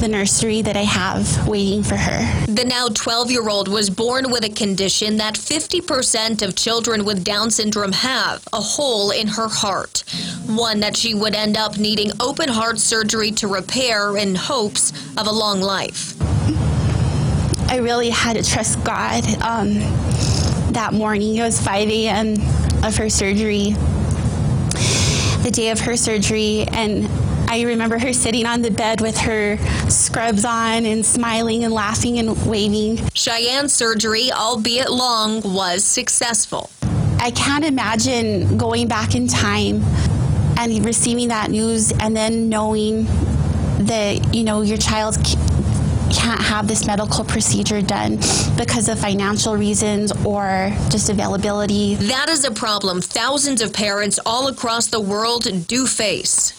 the 0.00 0.08
nursery 0.08 0.60
that 0.62 0.76
I 0.76 0.82
have 0.82 1.46
waiting 1.46 1.84
for 1.84 1.94
her? 1.94 2.46
The 2.46 2.64
now 2.64 2.88
12 2.88 3.30
year 3.30 3.48
old 3.48 3.68
was 3.68 3.88
born 3.88 4.32
with 4.32 4.44
a 4.44 4.48
condition 4.48 5.18
that 5.18 5.36
50% 5.36 6.42
of 6.42 6.56
children 6.56 7.04
with 7.04 7.22
Down 7.22 7.52
syndrome 7.52 7.92
have 7.92 8.46
a 8.52 8.60
hole 8.60 9.12
in 9.12 9.28
her 9.28 9.46
heart. 9.46 10.02
One 10.46 10.80
that 10.80 10.96
she 10.96 11.14
would 11.14 11.36
end 11.36 11.56
up 11.56 11.78
needing 11.78 12.10
open 12.18 12.48
heart 12.48 12.80
surgery 12.80 13.30
to 13.32 13.46
repair 13.46 14.16
in 14.16 14.34
hopes 14.34 14.90
of 15.16 15.28
a 15.28 15.32
long 15.32 15.60
life. 15.60 16.20
I 17.70 17.76
really 17.76 18.10
had 18.10 18.34
to 18.36 18.42
trust 18.42 18.82
God. 18.82 19.24
Um, 19.42 19.74
that 20.72 20.90
morning, 20.92 21.36
it 21.36 21.42
was 21.42 21.60
5 21.60 21.88
a.m. 21.88 22.34
of 22.84 22.96
her 22.96 23.08
surgery, 23.08 23.74
the 25.42 25.50
day 25.50 25.70
of 25.70 25.80
her 25.80 25.96
surgery, 25.96 26.64
and 26.72 27.06
I 27.50 27.62
remember 27.62 27.98
her 27.98 28.12
sitting 28.12 28.46
on 28.46 28.62
the 28.62 28.70
bed 28.70 29.00
with 29.00 29.16
her 29.18 29.56
scrubs 29.88 30.44
on 30.44 30.84
and 30.84 31.04
smiling 31.04 31.64
and 31.64 31.72
laughing 31.72 32.18
and 32.18 32.46
waving. 32.46 32.98
Cheyenne's 33.14 33.72
surgery, 33.72 34.30
albeit 34.32 34.90
long, 34.90 35.40
was 35.42 35.84
successful. 35.84 36.70
I 37.20 37.30
can't 37.30 37.64
imagine 37.64 38.58
going 38.58 38.88
back 38.88 39.14
in 39.14 39.28
time 39.28 39.82
and 40.58 40.84
receiving 40.84 41.28
that 41.28 41.50
news 41.50 41.92
and 41.92 42.16
then 42.16 42.48
knowing 42.48 43.06
that, 43.86 44.34
you 44.34 44.44
know, 44.44 44.62
your 44.62 44.78
child 44.78 45.16
can't 46.10 46.40
have 46.40 46.68
this 46.68 46.86
medical 46.86 47.24
procedure 47.24 47.82
done 47.82 48.16
because 48.56 48.88
of 48.88 48.98
financial 48.98 49.56
reasons 49.56 50.12
or 50.24 50.72
just 50.88 51.10
availability. 51.10 51.94
That 51.96 52.28
is 52.28 52.44
a 52.44 52.50
problem 52.50 53.00
thousands 53.00 53.60
of 53.60 53.72
parents 53.72 54.18
all 54.24 54.48
across 54.48 54.86
the 54.86 55.00
world 55.00 55.66
do 55.66 55.86
face. 55.86 56.52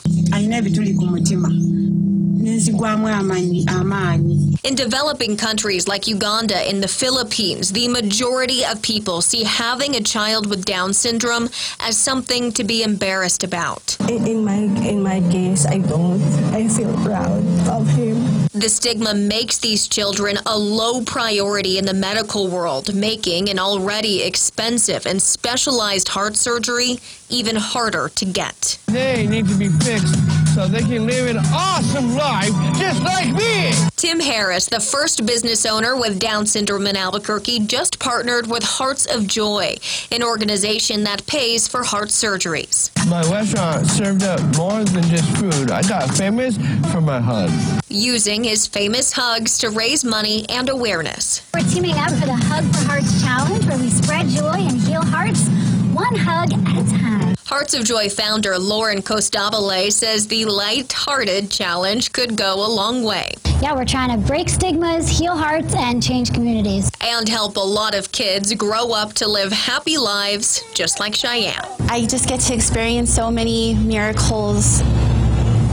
In 4.64 4.76
developing 4.76 5.38
countries 5.38 5.88
like 5.88 6.08
Uganda 6.08 6.58
and 6.58 6.84
the 6.84 6.88
Philippines, 6.88 7.72
the 7.72 7.88
majority 7.88 8.64
of 8.66 8.82
people 8.82 9.22
see 9.22 9.44
having 9.44 9.96
a 9.96 10.02
child 10.02 10.50
with 10.50 10.66
Down 10.66 10.94
syndrome 10.94 11.50
as 11.80 11.98
something 11.98 12.52
to 12.54 12.64
be 12.64 12.84
embarrassed 12.84 13.44
about. 13.44 13.98
In, 14.10 14.28
in 14.28 14.46
my 14.46 14.58
in 14.88 15.02
my 15.04 15.20
case, 15.32 15.66
I 15.66 15.80
don't. 15.80 16.22
I 16.54 16.68
feel 16.68 16.94
proud 17.04 17.44
of 17.68 17.88
him. 17.88 18.29
The 18.54 18.68
stigma 18.68 19.14
makes 19.14 19.60
these 19.60 19.88
children 19.88 20.40
a 20.48 20.58
low 20.58 21.04
priority 21.04 21.78
in 21.78 21.86
the 21.86 21.94
medical 21.94 22.48
world, 22.48 22.96
making 22.96 23.48
an 23.48 23.60
already 23.60 24.24
expensive 24.24 25.06
and 25.06 25.22
specialized 25.22 26.08
heart 26.08 26.36
surgery 26.36 26.98
even 27.30 27.56
harder 27.56 28.10
to 28.16 28.26
get. 28.26 28.80
They 28.88 29.28
need 29.28 29.48
to 29.50 29.56
be 29.56 29.70
fixed 29.70 30.16
so 30.54 30.68
they 30.68 30.80
can 30.80 31.06
live 31.06 31.28
an 31.30 31.38
awesome 31.54 32.16
life 32.16 32.52
just 32.78 33.02
like 33.04 33.34
me. 33.34 33.72
Tim 33.96 34.20
Harris, 34.20 34.66
the 34.66 34.80
first 34.80 35.26
business 35.26 35.66
owner 35.66 35.96
with 35.96 36.20
Down 36.20 36.46
syndrome 36.46 36.88
in 36.88 36.96
Albuquerque, 36.96 37.60
just 37.62 38.00
partnered 38.00 38.48
with 38.48 38.64
Hearts 38.64 39.06
of 39.06 39.28
Joy, 39.28 39.76
an 40.12 40.24
organization 40.24 41.04
that 41.04 41.26
pays 41.28 41.68
for 41.68 41.84
heart 41.84 42.10
surgeries. 42.10 42.90
My 43.08 43.22
restaurant 43.30 43.88
served 43.88 44.24
up 44.24 44.40
more 44.58 44.84
than 44.84 45.04
just 45.04 45.30
food. 45.38 45.72
I 45.72 45.82
got 45.84 46.10
famous 46.16 46.58
for 46.92 47.02
my 47.02 47.20
hugs. 47.20 47.82
Using 47.90 48.44
his 48.44 48.66
famous 48.68 49.12
hugs 49.14 49.58
to 49.60 49.70
raise 49.70 50.04
money 50.04 50.46
and 50.50 50.70
awareness. 50.70 51.48
We're 51.54 51.62
teaming 51.62 51.98
up 51.98 52.12
for 52.12 52.26
the 52.26 52.36
Hug 52.36 52.64
for 52.74 52.88
Hearts 52.88 53.22
Challenge 53.22 53.66
where 53.66 53.78
we 53.78 53.90
spread 53.90 54.28
joy 54.28 54.56
and 54.56 54.80
heal 54.82 55.04
hearts 55.04 55.48
one 55.94 56.16
hug 56.16 56.54
at 56.54 56.88
a 56.88 56.90
time. 56.90 57.29
Hearts 57.50 57.74
of 57.74 57.84
Joy 57.84 58.10
founder 58.10 58.60
Lauren 58.60 59.02
Costabile 59.02 59.92
says 59.92 60.28
the 60.28 60.46
light-hearted 60.46 61.50
challenge 61.50 62.12
could 62.12 62.36
go 62.36 62.64
a 62.64 62.70
long 62.70 63.04
way. 63.04 63.32
Yeah, 63.60 63.74
we're 63.74 63.86
trying 63.86 64.12
to 64.12 64.28
break 64.28 64.50
stigmas, 64.50 65.10
heal 65.10 65.36
hearts, 65.36 65.74
and 65.74 66.02
change 66.02 66.32
communities. 66.32 66.92
And 67.02 67.28
help 67.28 67.58
a 67.58 67.60
lot 67.60 67.96
of 67.96 68.12
kids 68.12 68.54
grow 68.54 68.92
up 68.92 69.14
to 69.14 69.28
live 69.28 69.52
happy 69.52 69.98
lives 69.98 70.64
just 70.76 71.00
like 71.00 71.16
Cheyenne. 71.16 71.66
I 71.90 72.06
just 72.06 72.30
get 72.30 72.40
to 72.42 72.54
experience 72.54 73.12
so 73.12 73.32
many 73.32 73.74
miracles 73.74 74.84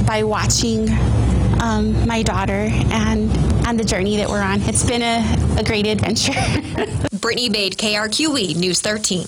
by 0.06 0.22
watching 0.24 0.88
um, 1.60 2.06
my 2.06 2.22
daughter 2.22 2.70
and 2.90 3.30
and 3.66 3.78
the 3.78 3.84
journey 3.84 4.16
that 4.16 4.30
we're 4.30 4.40
on. 4.40 4.62
It's 4.62 4.86
been 4.86 5.02
a, 5.02 5.60
a 5.60 5.62
great 5.62 5.86
adventure. 5.86 6.32
Brittany 7.20 7.50
Bade, 7.50 7.76
KRQE 7.76 8.56
News 8.56 8.80
13. 8.80 9.26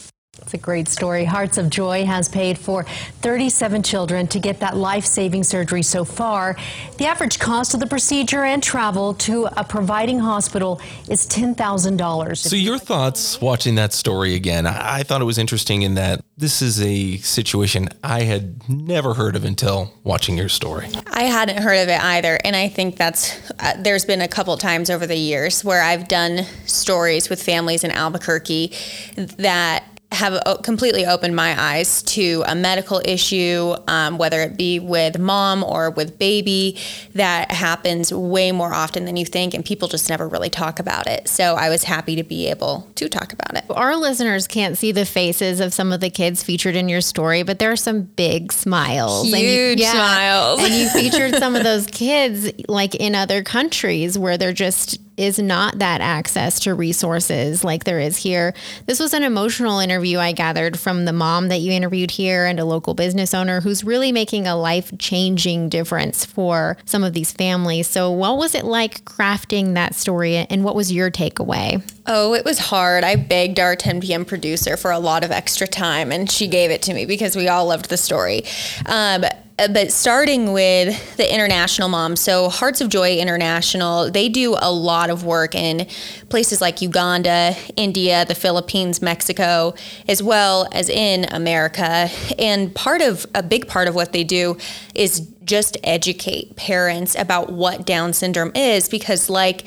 It's 0.48 0.54
a 0.54 0.56
great 0.56 0.88
story. 0.88 1.26
Hearts 1.26 1.58
of 1.58 1.68
Joy 1.68 2.06
has 2.06 2.26
paid 2.26 2.58
for 2.58 2.84
37 3.20 3.82
children 3.82 4.26
to 4.28 4.40
get 4.40 4.60
that 4.60 4.78
life 4.78 5.04
saving 5.04 5.44
surgery 5.44 5.82
so 5.82 6.06
far. 6.06 6.56
The 6.96 7.04
average 7.04 7.38
cost 7.38 7.74
of 7.74 7.80
the 7.80 7.86
procedure 7.86 8.44
and 8.44 8.62
travel 8.62 9.12
to 9.28 9.44
a 9.58 9.62
providing 9.62 10.20
hospital 10.20 10.80
is 11.06 11.26
$10,000. 11.26 12.38
So, 12.38 12.56
your 12.56 12.78
thoughts 12.78 13.42
watching 13.42 13.74
that 13.74 13.92
story 13.92 14.36
again? 14.36 14.66
I 14.66 15.02
thought 15.02 15.20
it 15.20 15.26
was 15.26 15.36
interesting 15.36 15.82
in 15.82 15.96
that 15.96 16.24
this 16.38 16.62
is 16.62 16.80
a 16.80 17.18
situation 17.18 17.90
I 18.02 18.22
had 18.22 18.66
never 18.70 19.12
heard 19.12 19.36
of 19.36 19.44
until 19.44 19.92
watching 20.02 20.38
your 20.38 20.48
story. 20.48 20.88
I 21.08 21.24
hadn't 21.24 21.58
heard 21.58 21.82
of 21.82 21.90
it 21.90 22.00
either. 22.00 22.38
And 22.42 22.56
I 22.56 22.70
think 22.70 22.96
that's, 22.96 23.38
uh, 23.58 23.74
there's 23.76 24.06
been 24.06 24.22
a 24.22 24.28
couple 24.28 24.56
times 24.56 24.88
over 24.88 25.06
the 25.06 25.16
years 25.16 25.62
where 25.62 25.82
I've 25.82 26.08
done 26.08 26.46
stories 26.64 27.28
with 27.28 27.42
families 27.42 27.84
in 27.84 27.90
Albuquerque 27.90 28.72
that 29.16 29.84
have 30.10 30.62
completely 30.62 31.04
opened 31.04 31.36
my 31.36 31.54
eyes 31.60 32.02
to 32.02 32.42
a 32.46 32.54
medical 32.54 33.02
issue, 33.04 33.74
um, 33.86 34.16
whether 34.16 34.40
it 34.40 34.56
be 34.56 34.80
with 34.80 35.18
mom 35.18 35.62
or 35.62 35.90
with 35.90 36.18
baby, 36.18 36.78
that 37.14 37.50
happens 37.50 38.12
way 38.12 38.50
more 38.50 38.72
often 38.72 39.04
than 39.04 39.16
you 39.16 39.26
think, 39.26 39.52
and 39.52 39.64
people 39.64 39.86
just 39.86 40.08
never 40.08 40.26
really 40.26 40.48
talk 40.48 40.80
about 40.80 41.06
it. 41.06 41.28
So 41.28 41.54
I 41.56 41.68
was 41.68 41.84
happy 41.84 42.16
to 42.16 42.22
be 42.22 42.46
able 42.46 42.88
to 42.94 43.08
talk 43.08 43.34
about 43.34 43.54
it. 43.54 43.64
Our 43.68 43.96
listeners 43.96 44.46
can't 44.48 44.78
see 44.78 44.92
the 44.92 45.04
faces 45.04 45.60
of 45.60 45.74
some 45.74 45.92
of 45.92 46.00
the 46.00 46.10
kids 46.10 46.42
featured 46.42 46.74
in 46.74 46.88
your 46.88 47.02
story, 47.02 47.42
but 47.42 47.58
there 47.58 47.70
are 47.70 47.76
some 47.76 48.02
big 48.02 48.50
smiles. 48.50 49.26
Huge 49.26 49.34
and 49.34 49.42
you, 49.80 49.84
yeah, 49.84 49.92
smiles. 49.92 50.60
and 50.64 50.74
you 50.74 50.88
featured 51.10 51.34
some 51.34 51.54
of 51.54 51.64
those 51.64 51.86
kids 51.86 52.50
like 52.66 52.94
in 52.94 53.14
other 53.14 53.42
countries 53.42 54.18
where 54.18 54.38
they're 54.38 54.54
just 54.54 54.98
is 55.18 55.38
not 55.38 55.78
that 55.78 56.00
access 56.00 56.60
to 56.60 56.74
resources 56.74 57.64
like 57.64 57.84
there 57.84 57.98
is 57.98 58.16
here. 58.16 58.54
This 58.86 59.00
was 59.00 59.12
an 59.12 59.22
emotional 59.22 59.80
interview 59.80 60.18
I 60.18 60.32
gathered 60.32 60.78
from 60.78 61.04
the 61.04 61.12
mom 61.12 61.48
that 61.48 61.58
you 61.58 61.72
interviewed 61.72 62.12
here 62.12 62.46
and 62.46 62.60
a 62.60 62.64
local 62.64 62.94
business 62.94 63.34
owner 63.34 63.60
who's 63.60 63.82
really 63.82 64.12
making 64.12 64.46
a 64.46 64.56
life 64.56 64.96
changing 64.98 65.68
difference 65.68 66.24
for 66.24 66.76
some 66.84 67.02
of 67.02 67.12
these 67.12 67.32
families. 67.32 67.88
So, 67.88 68.10
what 68.10 68.38
was 68.38 68.54
it 68.54 68.64
like 68.64 69.04
crafting 69.04 69.74
that 69.74 69.94
story 69.94 70.36
and 70.36 70.64
what 70.64 70.74
was 70.74 70.92
your 70.92 71.10
takeaway? 71.10 71.82
Oh, 72.06 72.34
it 72.34 72.44
was 72.44 72.58
hard. 72.58 73.04
I 73.04 73.16
begged 73.16 73.60
our 73.60 73.76
10 73.76 74.00
p.m. 74.00 74.24
producer 74.24 74.76
for 74.76 74.90
a 74.90 74.98
lot 74.98 75.24
of 75.24 75.30
extra 75.30 75.66
time 75.66 76.12
and 76.12 76.30
she 76.30 76.46
gave 76.46 76.70
it 76.70 76.82
to 76.82 76.94
me 76.94 77.04
because 77.06 77.36
we 77.36 77.48
all 77.48 77.66
loved 77.66 77.90
the 77.90 77.96
story. 77.96 78.44
Um, 78.86 79.24
Uh, 79.58 79.66
but 79.66 79.90
starting 79.90 80.52
with 80.52 81.16
the 81.16 81.34
international 81.34 81.88
moms, 81.88 82.20
so 82.20 82.48
Hearts 82.48 82.80
of 82.80 82.88
Joy 82.88 83.16
International, 83.18 84.08
they 84.08 84.28
do 84.28 84.56
a 84.60 84.70
lot 84.70 85.10
of 85.10 85.24
work 85.24 85.54
in 85.56 85.88
places 86.28 86.60
like 86.60 86.80
Uganda, 86.80 87.56
India, 87.74 88.24
the 88.24 88.36
Philippines, 88.36 89.02
Mexico, 89.02 89.74
as 90.06 90.22
well 90.22 90.68
as 90.70 90.88
in 90.88 91.24
America. 91.32 92.08
And 92.38 92.72
part 92.72 93.00
of 93.00 93.26
a 93.34 93.42
big 93.42 93.66
part 93.66 93.88
of 93.88 93.96
what 93.96 94.12
they 94.12 94.22
do 94.22 94.56
is 94.94 95.28
just 95.44 95.76
educate 95.82 96.54
parents 96.54 97.16
about 97.16 97.50
what 97.50 97.84
Down 97.84 98.12
syndrome 98.12 98.52
is, 98.54 98.88
because, 98.88 99.28
like 99.28 99.66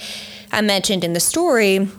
I 0.53 0.61
mentioned 0.61 1.03
in 1.03 1.11
the 1.11 1.19
story, 1.19 1.89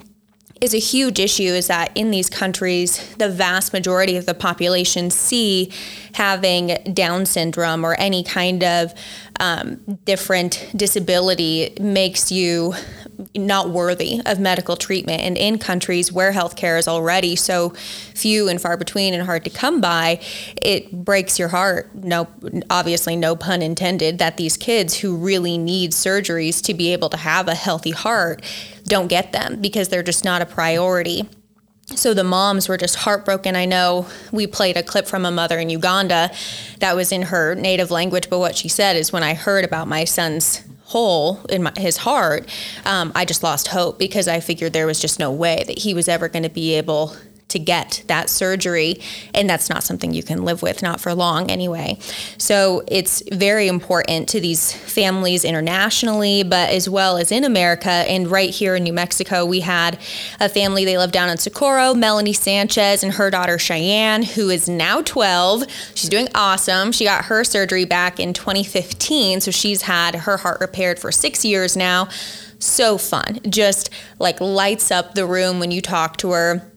is 0.62 0.72
a 0.74 0.78
huge 0.78 1.18
issue 1.18 1.42
is 1.42 1.66
that 1.66 1.90
in 1.96 2.12
these 2.12 2.30
countries, 2.30 3.14
the 3.16 3.28
vast 3.28 3.72
majority 3.72 4.16
of 4.16 4.26
the 4.26 4.34
population 4.34 5.10
see 5.10 5.72
having 6.14 6.78
Down 6.94 7.26
syndrome 7.26 7.84
or 7.84 7.96
any 7.98 8.22
kind 8.22 8.62
of 8.62 8.94
um, 9.40 9.98
different 10.04 10.70
disability 10.76 11.74
makes 11.80 12.30
you 12.30 12.74
not 13.34 13.70
worthy 13.70 14.20
of 14.24 14.38
medical 14.38 14.76
treatment. 14.76 15.22
And 15.22 15.36
in 15.36 15.58
countries 15.58 16.12
where 16.12 16.32
healthcare 16.32 16.78
is 16.78 16.86
already 16.86 17.34
so 17.34 17.70
few 18.14 18.48
and 18.48 18.60
far 18.60 18.76
between 18.76 19.14
and 19.14 19.22
hard 19.24 19.42
to 19.44 19.50
come 19.50 19.80
by, 19.80 20.20
it 20.60 20.92
breaks 20.92 21.40
your 21.40 21.48
heart. 21.48 21.92
No, 21.94 22.28
obviously, 22.70 23.16
no 23.16 23.34
pun 23.34 23.62
intended, 23.62 24.18
that 24.18 24.36
these 24.36 24.56
kids 24.56 24.98
who 24.98 25.16
really 25.16 25.58
need 25.58 25.90
surgeries 25.90 26.62
to 26.64 26.74
be 26.74 26.92
able 26.92 27.08
to 27.08 27.16
have 27.16 27.48
a 27.48 27.54
healthy 27.54 27.90
heart 27.90 28.42
don't 28.92 29.08
get 29.08 29.32
them 29.32 29.58
because 29.58 29.88
they're 29.88 30.02
just 30.02 30.22
not 30.22 30.42
a 30.42 30.46
priority. 30.46 31.26
So 31.86 32.12
the 32.12 32.24
moms 32.24 32.68
were 32.68 32.76
just 32.76 32.96
heartbroken. 32.96 33.56
I 33.56 33.64
know 33.64 34.06
we 34.32 34.46
played 34.46 34.76
a 34.76 34.82
clip 34.82 35.06
from 35.06 35.24
a 35.24 35.30
mother 35.30 35.58
in 35.58 35.70
Uganda 35.70 36.30
that 36.80 36.94
was 36.94 37.10
in 37.10 37.22
her 37.22 37.54
native 37.54 37.90
language, 37.90 38.28
but 38.28 38.38
what 38.38 38.54
she 38.54 38.68
said 38.68 38.96
is 38.96 39.10
when 39.10 39.22
I 39.22 39.32
heard 39.32 39.64
about 39.64 39.88
my 39.88 40.04
son's 40.04 40.62
hole 40.84 41.40
in 41.48 41.62
my, 41.62 41.72
his 41.78 41.96
heart, 41.96 42.46
um, 42.84 43.12
I 43.14 43.24
just 43.24 43.42
lost 43.42 43.68
hope 43.68 43.98
because 43.98 44.28
I 44.28 44.40
figured 44.40 44.74
there 44.74 44.86
was 44.86 45.00
just 45.00 45.18
no 45.18 45.32
way 45.32 45.64
that 45.66 45.78
he 45.78 45.94
was 45.94 46.06
ever 46.06 46.28
going 46.28 46.42
to 46.42 46.50
be 46.50 46.74
able 46.74 47.16
to 47.52 47.58
get 47.58 48.02
that 48.08 48.28
surgery. 48.28 49.00
And 49.34 49.48
that's 49.48 49.70
not 49.70 49.82
something 49.82 50.12
you 50.12 50.22
can 50.22 50.44
live 50.44 50.62
with, 50.62 50.82
not 50.82 51.00
for 51.00 51.14
long 51.14 51.50
anyway. 51.50 51.98
So 52.38 52.82
it's 52.88 53.22
very 53.32 53.68
important 53.68 54.28
to 54.30 54.40
these 54.40 54.72
families 54.72 55.44
internationally, 55.44 56.42
but 56.42 56.70
as 56.70 56.88
well 56.88 57.16
as 57.16 57.30
in 57.30 57.44
America. 57.44 57.90
And 57.90 58.28
right 58.28 58.50
here 58.50 58.74
in 58.74 58.82
New 58.82 58.92
Mexico, 58.92 59.46
we 59.46 59.60
had 59.60 59.98
a 60.40 60.48
family, 60.48 60.84
they 60.84 60.98
live 60.98 61.12
down 61.12 61.28
in 61.28 61.38
Socorro, 61.38 61.94
Melanie 61.94 62.32
Sanchez 62.32 63.02
and 63.02 63.12
her 63.14 63.30
daughter 63.30 63.58
Cheyenne, 63.58 64.22
who 64.22 64.50
is 64.50 64.68
now 64.68 65.02
12. 65.02 65.64
She's 65.94 66.10
doing 66.10 66.28
awesome. 66.34 66.92
She 66.92 67.04
got 67.04 67.26
her 67.26 67.44
surgery 67.44 67.84
back 67.84 68.18
in 68.18 68.32
2015. 68.32 69.40
So 69.40 69.50
she's 69.50 69.82
had 69.82 70.14
her 70.14 70.38
heart 70.38 70.60
repaired 70.60 70.98
for 70.98 71.12
six 71.12 71.44
years 71.44 71.76
now 71.76 72.08
so 72.62 72.96
fun. 72.96 73.40
Just 73.48 73.90
like 74.18 74.40
lights 74.40 74.90
up 74.90 75.14
the 75.14 75.26
room 75.26 75.58
when 75.58 75.70
you 75.70 75.80
talk 75.80 76.16
to 76.18 76.30
her 76.30 76.71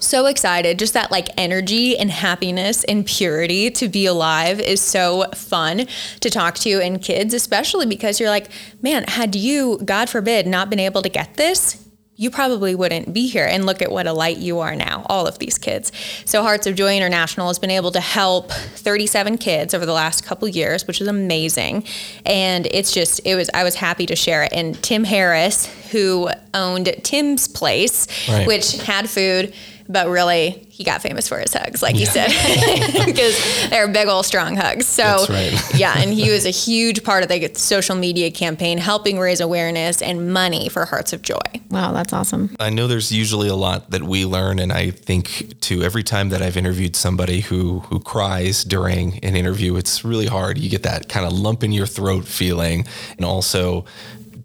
so 0.00 0.26
excited. 0.26 0.78
Just 0.78 0.94
that 0.94 1.10
like 1.10 1.28
energy 1.36 1.96
and 1.96 2.10
happiness 2.10 2.84
and 2.84 3.04
purity 3.06 3.70
to 3.72 3.88
be 3.88 4.06
alive 4.06 4.60
is 4.60 4.80
so 4.80 5.26
fun 5.34 5.86
to 6.20 6.30
talk 6.30 6.56
to 6.56 6.80
in 6.80 6.98
kids, 6.98 7.34
especially 7.34 7.86
because 7.86 8.20
you're 8.20 8.30
like, 8.30 8.48
man, 8.82 9.04
had 9.04 9.34
you, 9.34 9.78
God 9.84 10.08
forbid, 10.08 10.46
not 10.46 10.70
been 10.70 10.80
able 10.80 11.02
to 11.02 11.08
get 11.08 11.34
this, 11.34 11.86
you 12.16 12.30
probably 12.30 12.74
wouldn't 12.74 13.12
be 13.12 13.28
here. 13.28 13.46
And 13.46 13.66
look 13.66 13.82
at 13.82 13.92
what 13.92 14.06
a 14.06 14.12
light 14.12 14.38
you 14.38 14.60
are 14.60 14.74
now, 14.74 15.04
all 15.08 15.26
of 15.26 15.38
these 15.38 15.58
kids. 15.58 15.92
So 16.24 16.42
Hearts 16.42 16.66
of 16.66 16.74
Joy 16.74 16.96
International 16.96 17.48
has 17.48 17.58
been 17.58 17.70
able 17.70 17.92
to 17.92 18.00
help 18.00 18.50
37 18.50 19.38
kids 19.38 19.74
over 19.74 19.84
the 19.84 19.92
last 19.92 20.24
couple 20.24 20.48
years, 20.48 20.86
which 20.86 21.00
is 21.00 21.08
amazing. 21.08 21.84
And 22.24 22.66
it's 22.70 22.92
just, 22.92 23.20
it 23.24 23.34
was, 23.34 23.50
I 23.52 23.64
was 23.64 23.74
happy 23.74 24.06
to 24.06 24.16
share 24.16 24.44
it. 24.44 24.52
And 24.52 24.82
Tim 24.82 25.04
Harris, 25.04 25.66
who 25.90 26.30
owned 26.54 26.86
Tim's 27.02 27.48
Place, 27.48 28.06
right. 28.28 28.46
which 28.46 28.78
had 28.78 29.10
food, 29.10 29.52
but 29.88 30.08
really 30.08 30.66
he 30.68 30.84
got 30.84 31.02
famous 31.02 31.28
for 31.28 31.38
his 31.38 31.52
hugs, 31.52 31.82
like 31.82 31.94
yeah. 31.94 32.00
you 32.00 32.06
said, 32.06 32.28
because 33.06 33.70
they're 33.70 33.88
big 33.88 34.08
old 34.08 34.26
strong 34.26 34.56
hugs. 34.56 34.86
So 34.86 35.26
right. 35.28 35.58
yeah, 35.74 35.94
and 35.96 36.12
he 36.12 36.30
was 36.30 36.44
a 36.44 36.50
huge 36.50 37.02
part 37.04 37.22
of 37.22 37.28
the 37.28 37.50
social 37.54 37.96
media 37.96 38.30
campaign, 38.30 38.78
helping 38.78 39.18
raise 39.18 39.40
awareness 39.40 40.02
and 40.02 40.32
money 40.32 40.68
for 40.68 40.84
Hearts 40.84 41.12
of 41.12 41.22
Joy. 41.22 41.38
Wow, 41.70 41.92
that's 41.92 42.12
awesome. 42.12 42.54
I 42.60 42.70
know 42.70 42.86
there's 42.86 43.10
usually 43.12 43.48
a 43.48 43.56
lot 43.56 43.90
that 43.90 44.02
we 44.02 44.24
learn, 44.24 44.58
and 44.58 44.72
I 44.72 44.90
think 44.90 45.60
too 45.60 45.82
every 45.82 46.02
time 46.02 46.28
that 46.30 46.42
I've 46.42 46.56
interviewed 46.56 46.96
somebody 46.96 47.40
who 47.40 47.80
who 47.80 48.00
cries 48.00 48.64
during 48.64 49.18
an 49.24 49.36
interview, 49.36 49.76
it's 49.76 50.04
really 50.04 50.26
hard. 50.26 50.58
You 50.58 50.68
get 50.68 50.82
that 50.82 51.08
kind 51.08 51.26
of 51.26 51.32
lump 51.32 51.62
in 51.62 51.72
your 51.72 51.86
throat 51.86 52.24
feeling, 52.24 52.86
and 53.16 53.24
also 53.24 53.84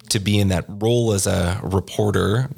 to 0.09 0.19
be 0.19 0.39
in 0.39 0.49
that 0.49 0.65
role 0.67 1.13
as 1.13 1.25
a 1.25 1.59
reporter 1.63 2.49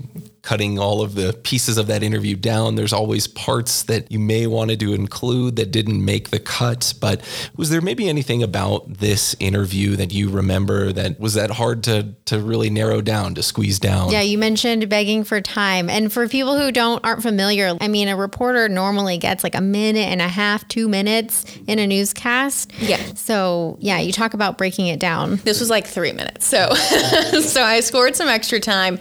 cutting 0.44 0.78
all 0.78 1.02
of 1.02 1.16
the 1.16 1.34
pieces 1.44 1.78
of 1.78 1.88
that 1.88 2.04
interview 2.04 2.36
down. 2.36 2.76
There's 2.76 2.92
always 2.92 3.28
parts 3.28 3.84
that 3.84 4.12
you 4.12 4.20
may 4.20 4.46
wanted 4.46 4.78
to 4.82 4.94
include 4.94 5.56
that 5.56 5.72
didn't 5.72 6.04
make 6.04 6.32
the 6.32 6.40
cut. 6.40 6.94
But 7.00 7.22
was 7.56 7.70
there 7.70 7.80
maybe 7.80 8.10
anything 8.10 8.44
about 8.44 8.94
this 8.94 9.36
interview 9.40 9.96
that 9.96 10.14
you 10.14 10.30
remember 10.30 10.92
that 10.92 11.18
was 11.18 11.34
that 11.36 11.50
hard 11.50 11.84
to 11.86 12.14
to 12.26 12.40
really 12.40 12.70
narrow 12.70 13.02
down, 13.02 13.36
to 13.36 13.44
squeeze 13.44 13.80
down? 13.80 14.12
Yeah, 14.12 14.22
you 14.22 14.38
mentioned 14.38 14.90
begging 14.90 15.24
for 15.24 15.40
time. 15.40 15.90
And 15.90 16.12
for 16.12 16.28
people 16.28 16.60
who 16.60 16.74
don't 16.74 17.04
aren't 17.06 17.24
familiar, 17.24 17.78
I 17.80 17.88
mean 17.88 18.10
a 18.10 18.18
reporter 18.18 18.68
normally 18.68 19.18
gets 19.18 19.46
like 19.46 19.56
a 19.56 19.62
minute 19.62 20.10
and 20.10 20.22
a 20.22 20.28
half, 20.28 20.68
two 20.68 20.90
minutes 20.90 21.46
in 21.68 21.80
a 21.80 21.88
newscast. 21.88 22.74
Yeah. 22.80 22.98
So 23.16 23.78
yeah, 23.80 24.00
you 24.00 24.12
talk 24.12 24.34
about 24.34 24.58
breaking 24.58 24.88
it 24.88 25.00
down. 25.00 25.38
This 25.38 25.62
was 25.62 25.70
like 25.70 25.88
three 25.88 26.12
minutes. 26.12 26.46
So 26.46 26.74
so 27.40 27.64
I 27.64 27.80
scored 27.80 28.18
some 28.18 28.28
extra 28.28 28.60
time. 28.60 29.00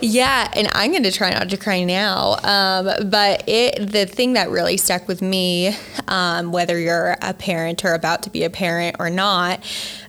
Yeah, 0.00 0.50
and 0.54 0.69
I'm 0.72 0.90
going 0.90 1.02
to 1.02 1.12
try 1.12 1.30
not 1.30 1.48
to 1.50 1.56
cry 1.56 1.84
now. 1.84 2.36
Um, 2.42 3.10
but 3.10 3.48
it, 3.48 3.90
the 3.90 4.06
thing 4.06 4.34
that 4.34 4.50
really 4.50 4.76
stuck 4.76 5.08
with 5.08 5.22
me, 5.22 5.76
um, 6.08 6.52
whether 6.52 6.78
you're 6.78 7.16
a 7.22 7.34
parent 7.34 7.84
or 7.84 7.94
about 7.94 8.22
to 8.24 8.30
be 8.30 8.44
a 8.44 8.50
parent 8.50 8.96
or 8.98 9.10
not, 9.10 9.64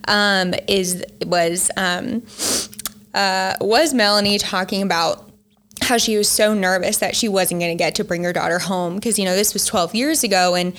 um, 0.08 0.54
is 0.68 1.04
was 1.26 1.70
um, 1.76 2.22
uh, 3.14 3.54
was 3.60 3.94
Melanie 3.94 4.38
talking 4.38 4.82
about 4.82 5.30
how 5.82 5.98
she 5.98 6.16
was 6.16 6.28
so 6.28 6.54
nervous 6.54 6.98
that 6.98 7.16
she 7.16 7.28
wasn't 7.28 7.60
going 7.60 7.76
to 7.76 7.82
get 7.82 7.94
to 7.96 8.04
bring 8.04 8.22
her 8.24 8.32
daughter 8.32 8.58
home 8.58 8.94
because 8.94 9.18
you 9.18 9.24
know 9.24 9.34
this 9.34 9.52
was 9.52 9.66
12 9.66 9.94
years 9.94 10.22
ago 10.22 10.54
and 10.54 10.74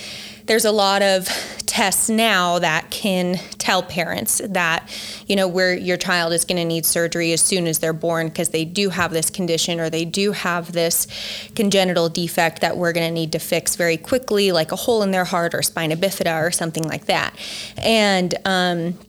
there's 0.45 0.65
a 0.65 0.71
lot 0.71 1.01
of 1.01 1.27
tests 1.65 2.07
now 2.07 2.59
that 2.59 2.91
can 2.91 3.35
tell 3.57 3.81
parents 3.81 4.39
that 4.47 4.87
you 5.25 5.35
know 5.35 5.47
where 5.47 5.73
your 5.73 5.97
child 5.97 6.31
is 6.31 6.45
going 6.45 6.57
to 6.57 6.65
need 6.65 6.85
surgery 6.85 7.31
as 7.31 7.41
soon 7.41 7.65
as 7.65 7.79
they're 7.79 7.93
born 7.93 8.27
because 8.27 8.49
they 8.49 8.63
do 8.63 8.89
have 8.89 9.11
this 9.11 9.31
condition 9.31 9.79
or 9.79 9.89
they 9.89 10.05
do 10.05 10.33
have 10.33 10.73
this 10.73 11.07
congenital 11.55 12.09
defect 12.09 12.61
that 12.61 12.77
we're 12.77 12.93
going 12.93 13.07
to 13.07 13.13
need 13.13 13.31
to 13.31 13.39
fix 13.39 13.75
very 13.75 13.97
quickly 13.97 14.51
like 14.51 14.71
a 14.71 14.75
hole 14.75 15.01
in 15.01 15.09
their 15.09 15.25
heart 15.25 15.55
or 15.55 15.63
spina 15.63 15.95
bifida 15.95 16.39
or 16.39 16.51
something 16.51 16.83
like 16.83 17.05
that. 17.05 17.35
And 17.77 18.35
um, 18.45 18.99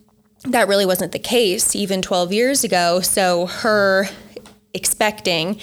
that 0.45 0.67
really 0.67 0.85
wasn't 0.85 1.11
the 1.11 1.19
case 1.19 1.75
even 1.75 2.01
12 2.01 2.33
years 2.33 2.63
ago. 2.63 2.99
So 3.01 3.45
her 3.45 4.07
expecting 4.75 5.59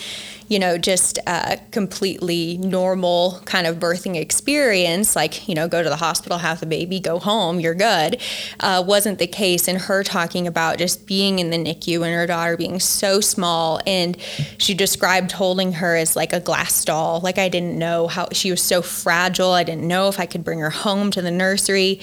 you 0.53 0.59
know, 0.59 0.77
just 0.77 1.19
a 1.27 1.59
completely 1.71 2.59
normal 2.59 3.41
kind 3.47 3.67
of 3.67 3.77
birthing 3.77 4.17
experience, 4.17 5.17
like, 5.17 5.49
you 5.49 5.55
know, 5.55 5.67
go 5.67 5.83
to 5.83 5.89
the 5.89 5.97
hospital, 5.97 6.37
have 6.37 6.61
the 6.61 6.67
baby, 6.67 7.01
go 7.01 7.19
home, 7.19 7.59
you're 7.59 7.75
good, 7.75 8.21
uh, 8.61 8.85
wasn't 8.87 9.19
the 9.19 9.27
case. 9.27 9.67
And 9.67 9.79
her 9.79 10.05
talking 10.05 10.47
about 10.47 10.77
just 10.77 11.07
being 11.07 11.39
in 11.39 11.49
the 11.49 11.57
NICU 11.57 12.05
and 12.05 12.15
her 12.15 12.27
daughter 12.27 12.59
being 12.59 12.81
so 12.81 13.23
small. 13.23 13.81
And 13.87 14.15
she 14.59 14.75
described 14.75 15.33
holding 15.33 15.73
her 15.73 15.97
as 15.97 16.17
like 16.17 16.35
a 16.35 16.41
glass 16.41 16.85
doll. 16.85 17.21
Like, 17.21 17.39
I 17.39 17.49
didn't 17.49 17.79
know 17.79 18.07
how 18.07 18.29
she 18.33 18.51
was 18.51 18.63
so 18.63 18.83
fragile. 18.83 19.53
I 19.53 19.63
didn't 19.63 19.89
know 19.89 20.09
if 20.09 20.21
I 20.21 20.27
could 20.27 20.45
bring 20.45 20.59
her 20.59 20.69
home 20.69 21.11
to 21.13 21.23
the 21.23 21.31
nursery 21.31 21.99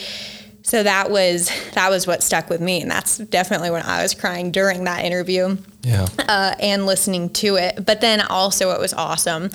so 0.62 0.84
that 0.84 1.10
was 1.10 1.50
that 1.74 1.90
was 1.90 2.06
what 2.06 2.22
stuck 2.22 2.50
with 2.50 2.62
me 2.62 2.82
and 2.82 2.92
that's 2.92 3.18
definitely 3.18 3.72
when 3.72 3.84
i 3.84 4.02
was 4.02 4.14
crying 4.14 4.52
during 4.52 4.84
that 4.84 5.06
interview 5.06 5.58
yeah. 5.84 6.08
uh, 6.28 6.56
and 6.60 6.86
listening 6.86 7.30
to 7.30 7.56
it. 7.56 7.86
But 7.86 8.02
then 8.02 8.22
also 8.22 8.68
what 8.68 8.80
was 8.80 8.94
awesome 8.94 9.50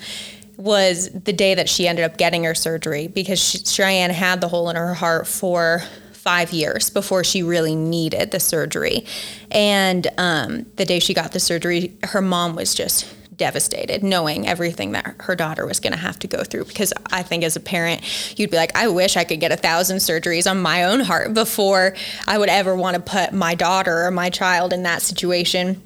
was 0.56 1.10
the 1.10 1.32
day 1.32 1.54
that 1.54 1.68
she 1.68 1.88
ended 1.88 2.04
up 2.04 2.16
getting 2.16 2.44
her 2.44 2.54
surgery 2.54 3.08
because 3.08 3.40
she, 3.40 3.58
cheyenne 3.58 4.10
had 4.10 4.40
the 4.40 4.48
hole 4.48 4.70
in 4.70 4.76
her 4.76 4.94
heart 4.94 5.26
for 5.26 5.82
five 6.12 6.52
years 6.52 6.90
before 6.90 7.24
she 7.24 7.42
really 7.42 7.74
needed 7.74 8.30
the 8.30 8.40
surgery. 8.40 9.04
And 9.50 10.06
um, 10.16 10.66
the 10.76 10.84
day 10.84 11.00
she 11.00 11.12
got 11.12 11.32
the 11.32 11.40
surgery 11.40 11.92
her 12.04 12.22
mom 12.22 12.54
was 12.54 12.74
just 12.74 13.12
devastated 13.36 14.02
knowing 14.02 14.46
everything 14.46 14.92
that 14.92 15.14
her 15.20 15.34
daughter 15.34 15.66
was 15.66 15.80
going 15.80 15.92
to 15.92 15.98
have 15.98 16.18
to 16.20 16.26
go 16.26 16.44
through. 16.44 16.64
Because 16.64 16.92
i 17.10 17.22
think 17.22 17.44
as 17.44 17.56
a 17.56 17.60
parent 17.60 18.02
you'd 18.38 18.50
be 18.50 18.56
like 18.56 18.74
i 18.76 18.88
wish 18.88 19.16
i 19.16 19.24
could 19.24 19.40
get 19.40 19.52
a 19.52 19.56
thousand 19.56 19.98
surgeries 19.98 20.50
on 20.50 20.60
my 20.60 20.84
own 20.84 21.00
heart 21.00 21.34
before 21.34 21.94
i 22.26 22.36
would 22.38 22.48
ever 22.48 22.74
want 22.74 22.94
to 22.94 23.02
put 23.02 23.32
my 23.32 23.54
daughter 23.54 24.04
or 24.04 24.10
my 24.10 24.30
child 24.30 24.72
in 24.72 24.82
that 24.82 25.02
situation 25.02 25.82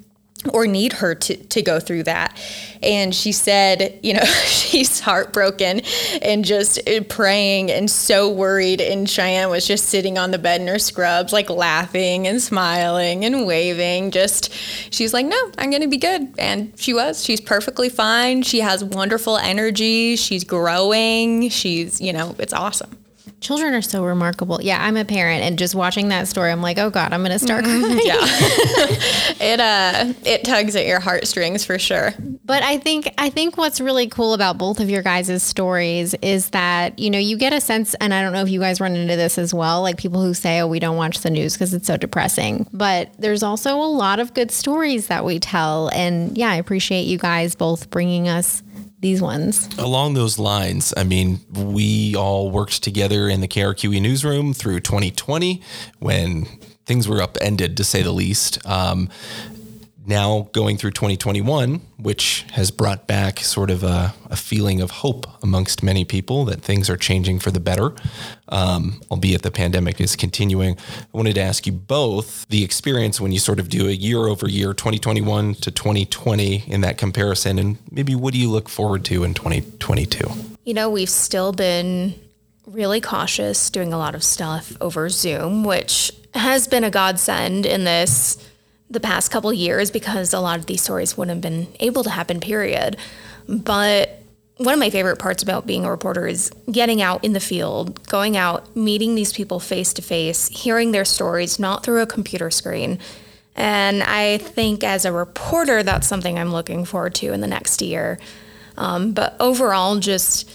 or 0.53 0.65
need 0.65 0.93
her 0.93 1.13
to, 1.13 1.35
to 1.35 1.61
go 1.61 1.79
through 1.79 2.03
that. 2.03 2.39
And 2.81 3.13
she 3.13 3.33
said, 3.33 3.99
you 4.01 4.13
know, 4.13 4.23
she's 4.45 4.99
heartbroken 5.01 5.81
and 6.21 6.45
just 6.45 6.87
uh, 6.87 7.01
praying 7.09 7.71
and 7.71 7.91
so 7.91 8.29
worried. 8.29 8.79
And 8.79 9.09
Cheyenne 9.09 9.49
was 9.49 9.67
just 9.67 9.85
sitting 9.85 10.17
on 10.17 10.31
the 10.31 10.37
bed 10.37 10.61
in 10.61 10.67
her 10.67 10.79
scrubs, 10.79 11.33
like 11.33 11.49
laughing 11.49 12.25
and 12.25 12.41
smiling 12.41 13.25
and 13.25 13.45
waving. 13.45 14.11
Just, 14.11 14.53
she's 14.91 15.13
like, 15.13 15.25
no, 15.25 15.51
I'm 15.57 15.69
going 15.69 15.81
to 15.81 15.89
be 15.89 15.97
good. 15.97 16.33
And 16.39 16.71
she 16.77 16.93
was. 16.93 17.23
She's 17.23 17.41
perfectly 17.41 17.89
fine. 17.89 18.43
She 18.43 18.61
has 18.61 18.83
wonderful 18.83 19.37
energy. 19.37 20.15
She's 20.15 20.45
growing. 20.45 21.49
She's, 21.49 21.99
you 21.99 22.13
know, 22.13 22.35
it's 22.39 22.53
awesome. 22.53 22.97
Children 23.41 23.73
are 23.73 23.81
so 23.81 24.03
remarkable. 24.03 24.59
Yeah, 24.61 24.83
I'm 24.83 24.97
a 24.97 25.05
parent, 25.05 25.43
and 25.43 25.57
just 25.57 25.73
watching 25.75 26.09
that 26.09 26.27
story, 26.27 26.51
I'm 26.51 26.61
like, 26.61 26.77
oh 26.77 26.89
god, 26.89 27.13
I'm 27.13 27.21
gonna 27.23 27.39
start 27.39 27.63
Mm-hmm. 27.65 27.83
crying. 27.85 28.01
Yeah. 28.03 28.15
it 29.53 29.59
uh 29.59 30.13
it 30.25 30.43
tugs 30.43 30.75
at 30.75 30.85
your 30.85 30.99
heartstrings 30.99 31.63
for 31.65 31.79
sure. 31.79 32.13
But 32.45 32.63
I 32.63 32.77
think 32.77 33.13
I 33.17 33.29
think 33.29 33.57
what's 33.57 33.79
really 33.79 34.07
cool 34.07 34.33
about 34.33 34.57
both 34.57 34.79
of 34.79 34.89
your 34.89 35.01
guys' 35.01 35.41
stories 35.43 36.13
is 36.21 36.49
that 36.49 36.97
you 36.99 37.09
know 37.09 37.19
you 37.19 37.37
get 37.37 37.53
a 37.53 37.61
sense, 37.61 37.93
and 37.95 38.13
I 38.13 38.21
don't 38.21 38.33
know 38.33 38.41
if 38.41 38.49
you 38.49 38.59
guys 38.59 38.81
run 38.81 38.95
into 38.95 39.15
this 39.15 39.37
as 39.37 39.53
well, 39.53 39.81
like 39.81 39.97
people 39.97 40.21
who 40.21 40.33
say, 40.33 40.59
"Oh, 40.59 40.67
we 40.67 40.79
don't 40.79 40.97
watch 40.97 41.19
the 41.21 41.29
news 41.29 41.53
because 41.53 41.73
it's 41.73 41.87
so 41.87 41.95
depressing." 41.97 42.67
But 42.73 43.11
there's 43.19 43.43
also 43.43 43.75
a 43.77 43.87
lot 43.87 44.19
of 44.19 44.33
good 44.33 44.51
stories 44.51 45.07
that 45.07 45.23
we 45.25 45.39
tell, 45.39 45.89
and 45.93 46.37
yeah, 46.37 46.49
I 46.49 46.55
appreciate 46.55 47.03
you 47.03 47.17
guys 47.17 47.55
both 47.55 47.89
bringing 47.89 48.27
us 48.27 48.63
these 48.99 49.21
ones. 49.21 49.69
Along 49.77 50.13
those 50.13 50.37
lines, 50.37 50.93
I 50.97 51.03
mean, 51.03 51.39
we 51.51 52.15
all 52.15 52.51
worked 52.51 52.83
together 52.83 53.29
in 53.29 53.41
the 53.41 53.47
KRQE 53.47 54.01
newsroom 54.01 54.53
through 54.53 54.81
2020 54.81 55.61
when 55.99 56.45
things 56.85 57.07
were 57.07 57.21
upended, 57.21 57.77
to 57.77 57.83
say 57.83 58.01
the 58.01 58.11
least. 58.11 58.65
Um, 58.65 59.09
now 60.05 60.49
going 60.53 60.77
through 60.77 60.91
2021, 60.91 61.81
which 61.97 62.45
has 62.51 62.71
brought 62.71 63.07
back 63.07 63.39
sort 63.39 63.69
of 63.69 63.83
a, 63.83 64.13
a 64.29 64.35
feeling 64.35 64.81
of 64.81 64.91
hope 64.91 65.27
amongst 65.43 65.83
many 65.83 66.05
people 66.05 66.45
that 66.45 66.61
things 66.61 66.89
are 66.89 66.97
changing 66.97 67.39
for 67.39 67.51
the 67.51 67.59
better, 67.59 67.93
um, 68.49 69.01
albeit 69.11 69.41
the 69.41 69.51
pandemic 69.51 69.99
is 69.99 70.15
continuing. 70.15 70.77
I 70.77 71.05
wanted 71.11 71.35
to 71.35 71.41
ask 71.41 71.67
you 71.67 71.73
both 71.73 72.47
the 72.49 72.63
experience 72.63 73.19
when 73.19 73.31
you 73.31 73.39
sort 73.39 73.59
of 73.59 73.69
do 73.69 73.87
a 73.87 73.91
year 73.91 74.27
over 74.27 74.47
year, 74.47 74.73
2021 74.73 75.55
to 75.55 75.71
2020 75.71 76.63
in 76.67 76.81
that 76.81 76.97
comparison, 76.97 77.59
and 77.59 77.77
maybe 77.91 78.15
what 78.15 78.33
do 78.33 78.39
you 78.39 78.49
look 78.49 78.69
forward 78.69 79.05
to 79.05 79.23
in 79.23 79.33
2022? 79.33 80.27
You 80.63 80.73
know, 80.73 80.89
we've 80.89 81.09
still 81.09 81.51
been 81.51 82.15
really 82.65 83.01
cautious 83.01 83.69
doing 83.69 83.93
a 83.93 83.97
lot 83.97 84.15
of 84.15 84.23
stuff 84.23 84.75
over 84.79 85.09
Zoom, 85.09 85.63
which 85.63 86.11
has 86.33 86.67
been 86.67 86.83
a 86.83 86.91
godsend 86.91 87.65
in 87.65 87.83
this 87.83 88.37
the 88.89 88.99
past 88.99 89.31
couple 89.31 89.51
years 89.53 89.91
because 89.91 90.33
a 90.33 90.39
lot 90.39 90.59
of 90.59 90.65
these 90.65 90.81
stories 90.81 91.15
wouldn't 91.15 91.35
have 91.35 91.41
been 91.41 91.67
able 91.79 92.03
to 92.03 92.09
happen 92.09 92.39
period. 92.39 92.97
But 93.47 94.19
one 94.57 94.73
of 94.73 94.79
my 94.79 94.89
favorite 94.89 95.19
parts 95.19 95.41
about 95.41 95.65
being 95.65 95.85
a 95.85 95.91
reporter 95.91 96.27
is 96.27 96.51
getting 96.69 97.01
out 97.01 97.23
in 97.23 97.33
the 97.33 97.39
field, 97.39 98.05
going 98.07 98.35
out, 98.35 98.75
meeting 98.75 99.15
these 99.15 99.31
people 99.31 99.59
face 99.59 99.93
to 99.93 100.01
face, 100.01 100.49
hearing 100.49 100.91
their 100.91 101.05
stories 101.05 101.59
not 101.59 101.83
through 101.83 102.01
a 102.01 102.05
computer 102.05 102.51
screen. 102.51 102.99
And 103.55 104.03
I 104.03 104.37
think 104.37 104.83
as 104.83 105.05
a 105.05 105.11
reporter, 105.11 105.83
that's 105.83 106.07
something 106.07 106.37
I'm 106.37 106.51
looking 106.51 106.83
forward 106.85 107.15
to 107.15 107.31
in 107.31 107.41
the 107.41 107.47
next 107.47 107.81
year. 107.81 108.19
Um, 108.77 109.13
but 109.13 109.35
overall, 109.39 109.97
just 109.99 110.49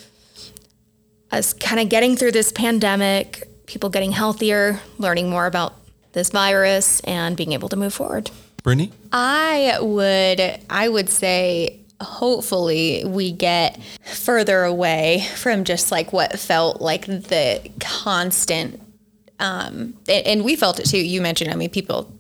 us 1.31 1.53
kind 1.53 1.81
of 1.81 1.89
getting 1.89 2.17
through 2.17 2.33
this 2.33 2.53
pandemic, 2.53 3.49
people 3.67 3.91
getting 3.91 4.13
healthier, 4.13 4.81
learning 4.99 5.31
more 5.31 5.47
about 5.47 5.75
this 6.15 6.31
virus, 6.31 7.01
and 7.01 7.37
being 7.37 7.53
able 7.53 7.69
to 7.69 7.77
move 7.77 7.93
forward. 7.93 8.31
Brittany? 8.63 8.93
I 9.13 9.77
would 9.81 10.41
I 10.71 10.89
would 10.89 11.11
say 11.11 11.81
hopefully 12.01 13.05
we 13.07 13.31
get 13.31 13.81
further 14.05 14.65
away 14.65 15.27
from 15.37 15.65
just 15.65 15.93
like 15.93 16.13
what 16.13 16.39
felt 16.39 16.81
like 16.81 17.07
the 17.07 17.61
constant 17.81 18.81
um 19.39 19.95
and, 20.09 20.27
and 20.27 20.45
we 20.45 20.57
felt 20.57 20.79
it 20.79 20.87
too 20.87 20.99
you 20.99 21.21
mentioned 21.21 21.51
i 21.51 21.55
mean 21.55 21.71
people 21.71 22.13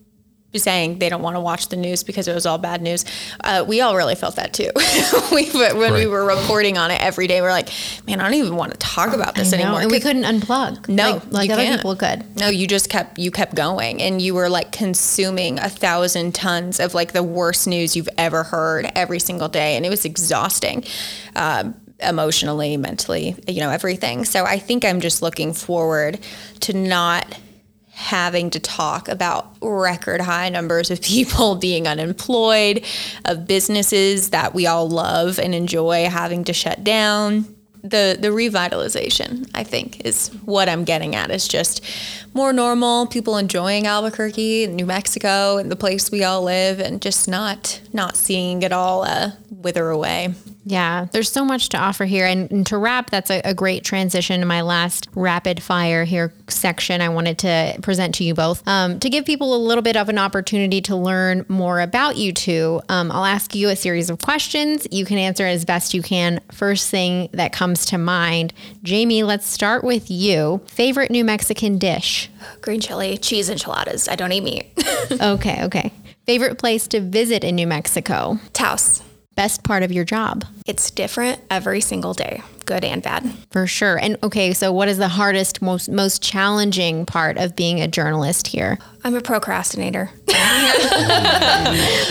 saying 0.59 0.99
they 0.99 1.09
don't 1.09 1.23
want 1.23 1.37
to 1.37 1.41
watch 1.41 1.69
the 1.69 1.77
news 1.77 2.03
because 2.03 2.29
it 2.29 2.35
was 2.35 2.47
all 2.47 2.59
bad 2.59 2.83
news. 2.83 3.05
Uh, 3.43 3.65
we 3.67 3.81
all 3.81 3.97
really 3.97 4.15
felt 4.15 4.37
that 4.37 4.53
too. 4.53 4.71
we, 5.35 5.51
when 5.51 5.93
we 5.95 6.07
were 6.07 6.25
reporting 6.25 6.79
on 6.79 6.91
it 6.91 7.01
every 7.01 7.27
day, 7.27 7.41
we 7.41 7.47
are 7.47 7.51
like, 7.51 7.71
man, 8.07 8.21
I 8.21 8.25
don't 8.25 8.35
even 8.35 8.57
want 8.57 8.73
to 8.73 8.79
talk 8.79 9.13
about 9.13 9.35
this 9.35 9.53
anymore. 9.53 9.81
and 9.81 9.91
we 9.91 10.01
couldn't 10.01 10.25
unplug. 10.25 10.89
no, 10.89 11.15
like, 11.15 11.33
like 11.33 11.49
you 11.49 11.55
other 11.55 11.63
can't. 11.65 11.81
people 11.81 11.97
could. 11.97 12.37
No, 12.39 12.49
you 12.49 12.67
just 12.67 12.89
kept 12.89 13.19
you 13.19 13.31
kept 13.31 13.55
going, 13.55 14.01
and 14.01 14.21
you 14.21 14.35
were 14.35 14.49
like 14.49 14.73
consuming 14.73 15.59
a 15.59 15.69
thousand 15.69 16.35
tons 16.35 16.81
of 16.81 16.95
like 16.95 17.13
the 17.13 17.23
worst 17.23 17.67
news 17.67 17.97
you've 17.97 18.09
ever 18.19 18.43
heard 18.45 18.91
every 18.95 19.19
single 19.19 19.49
day, 19.49 19.77
and 19.77 19.85
it 19.85 19.91
was 19.91 20.05
exhausting, 20.05 20.85
um, 21.37 21.75
emotionally, 22.01 22.77
mentally, 22.77 23.37
you 23.49 23.61
know, 23.61 23.71
everything. 23.71 24.25
So 24.25 24.45
I 24.45 24.59
think 24.59 24.85
I'm 24.85 25.01
just 25.01 25.23
looking 25.23 25.53
forward 25.53 26.19
to 26.61 26.73
not 26.73 27.39
having 27.95 28.51
to 28.51 28.59
talk 28.59 29.09
about 29.09 29.57
record 29.63 30.21
high 30.21 30.49
numbers 30.49 30.91
of 30.91 31.01
people 31.01 31.55
being 31.67 31.87
unemployed, 31.87 32.85
of 33.25 33.47
businesses 33.47 34.31
that 34.31 34.53
we 34.53 34.67
all 34.67 34.89
love 34.89 35.39
and 35.39 35.55
enjoy 35.55 36.09
having 36.09 36.45
to 36.45 36.53
shut 36.53 36.83
down. 36.85 37.47
The 37.83 38.17
the 38.19 38.29
revitalization, 38.29 39.49
I 39.55 39.63
think, 39.63 40.07
is 40.07 40.29
what 40.45 40.71
I'm 40.71 40.85
getting 40.85 41.15
at. 41.15 41.31
Is 41.31 41.47
just 41.47 41.85
more 42.33 42.53
normal, 42.53 43.07
people 43.07 43.37
enjoying 43.37 43.87
Albuquerque, 43.87 44.65
and 44.65 44.75
New 44.75 44.87
Mexico, 44.87 45.59
and 45.59 45.71
the 45.71 45.77
place 45.77 46.11
we 46.11 46.25
all 46.25 46.43
live, 46.43 46.81
and 46.81 47.03
just 47.03 47.29
not 47.29 47.81
not 47.93 48.17
seeing 48.17 48.63
it 48.63 48.73
all 48.73 49.03
uh, 49.03 49.33
wither 49.51 49.91
away. 49.91 50.35
Yeah, 50.67 51.07
there's 51.13 51.31
so 51.31 51.45
much 51.45 51.69
to 51.71 51.79
offer 51.79 52.05
here. 52.05 52.27
And, 52.27 52.51
and 52.51 52.67
to 52.69 52.79
wrap, 52.79 53.11
that's 53.11 53.31
a, 53.31 53.41
a 53.45 53.55
great 53.55 53.85
transition 53.85 54.41
to 54.41 54.47
my 54.47 54.63
last 54.63 55.09
rapid 55.15 55.63
fire 55.63 56.05
here 56.05 56.33
section 56.49 57.01
I 57.01 57.11
wanted 57.11 57.39
to 57.39 57.79
present 57.83 58.15
to 58.17 58.25
you 58.25 58.35
both. 58.35 58.67
Um, 58.67 58.99
to 59.01 59.11
give 59.11 59.27
people 59.27 59.55
a 59.55 59.59
little 59.59 59.83
bit 59.83 59.97
of 59.97 60.09
an 60.09 60.19
opportunity 60.19 60.81
to 60.83 60.97
learn 60.97 61.45
more 61.49 61.81
about 61.81 62.17
you 62.17 62.33
two, 62.33 62.81
um, 62.89 63.13
I'll 63.13 63.25
ask 63.25 63.55
you 63.55 63.69
a 63.69 63.77
series 63.77 64.09
of 64.09 64.21
questions. 64.23 64.87
You 64.91 65.05
can 65.05 65.19
answer 65.19 65.47
as 65.47 65.65
best 65.65 65.93
you 65.93 66.03
can. 66.03 66.41
First 66.51 66.91
thing 66.91 67.29
that 67.33 67.53
comes 67.53 67.85
to 67.87 67.99
mind, 67.99 68.55
Jamie, 68.83 69.23
let's 69.23 69.47
start 69.47 69.85
with 69.85 70.11
you. 70.11 70.63
Favorite 70.67 71.11
New 71.11 71.25
Mexican 71.25 71.79
dish? 71.79 72.31
Green 72.63 72.81
chili, 72.81 73.19
cheese 73.19 73.51
enchiladas. 73.51 74.09
I 74.09 74.17
don't 74.17 74.33
eat 74.33 74.43
meat. 74.43 74.67
okay, 75.21 75.65
okay. 75.65 75.93
Favorite 76.25 76.59
place 76.59 76.89
to 76.89 77.01
visit 77.01 77.45
in 77.45 77.55
New 77.55 77.67
Mexico? 77.67 78.39
Taos. 78.55 79.03
Best 79.35 79.65
part 79.65 79.83
of 79.83 79.91
your 79.91 80.05
job? 80.05 80.45
It's 80.65 80.91
different 80.93 81.41
every 81.51 81.81
single 81.81 82.15
day, 82.15 82.41
good 82.67 82.85
and 82.85 83.03
bad. 83.03 83.31
For 83.51 83.67
sure. 83.67 83.97
And 83.99 84.17
okay, 84.23 84.53
so 84.53 84.73
what 84.73 84.89
is 84.89 84.99
the 84.99 85.09
hardest, 85.09 85.61
most 85.63 85.89
most 85.91 86.23
challenging 86.23 87.07
part 87.07 87.37
of 87.39 87.55
being 87.57 87.81
a 87.81 87.89
journalist 87.89 88.47
here? 88.49 88.79
I'm 89.05 89.15
a 89.15 89.21
procrastinator. 89.21 90.11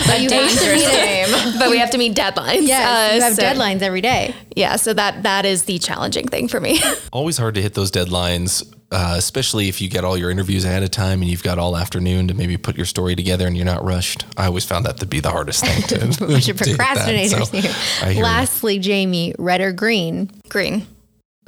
But 0.06 0.20
you 0.20 0.28
have 0.30 0.50
to 0.50 0.56
dangerous 0.58 0.84
meet 0.84 0.92
name. 0.92 1.58
but 1.58 1.70
we 1.70 1.78
have 1.78 1.90
to 1.90 1.98
meet 1.98 2.14
deadlines. 2.16 2.66
Yes, 2.66 3.14
you 3.16 3.22
have 3.22 3.34
so- 3.34 3.42
deadlines 3.42 3.82
every 3.82 4.00
day. 4.00 4.34
Yeah, 4.56 4.76
so 4.76 4.92
that 4.94 5.22
that 5.22 5.44
is 5.44 5.64
the 5.64 5.78
challenging 5.78 6.28
thing 6.28 6.48
for 6.48 6.60
me. 6.60 6.80
Always 7.12 7.38
hard 7.38 7.54
to 7.56 7.62
hit 7.62 7.74
those 7.74 7.90
deadlines, 7.90 8.62
uh, 8.92 9.14
especially 9.16 9.68
if 9.68 9.80
you 9.80 9.88
get 9.88 10.04
all 10.04 10.16
your 10.16 10.30
interviews 10.30 10.64
ahead 10.64 10.82
of 10.82 10.90
time 10.90 11.22
and 11.22 11.30
you've 11.30 11.42
got 11.42 11.58
all 11.58 11.76
afternoon 11.76 12.28
to 12.28 12.34
maybe 12.34 12.56
put 12.56 12.76
your 12.76 12.86
story 12.86 13.16
together 13.16 13.46
and 13.46 13.56
you're 13.56 13.66
not 13.66 13.84
rushed. 13.84 14.24
I 14.36 14.46
always 14.46 14.64
found 14.64 14.86
that 14.86 14.98
to 14.98 15.06
be 15.06 15.20
the 15.20 15.30
hardest 15.30 15.64
thing 15.64 15.82
to, 15.88 15.98
Bunch 16.26 16.48
of 16.48 16.58
that, 16.58 16.68
procrastinators 16.68 17.50
so 17.50 17.56
here. 17.58 17.72
I 18.02 18.10
you. 18.10 18.22
Lastly, 18.22 18.78
Jamie, 18.78 19.34
red 19.38 19.60
or 19.60 19.72
green? 19.72 20.30
Green. 20.54 20.86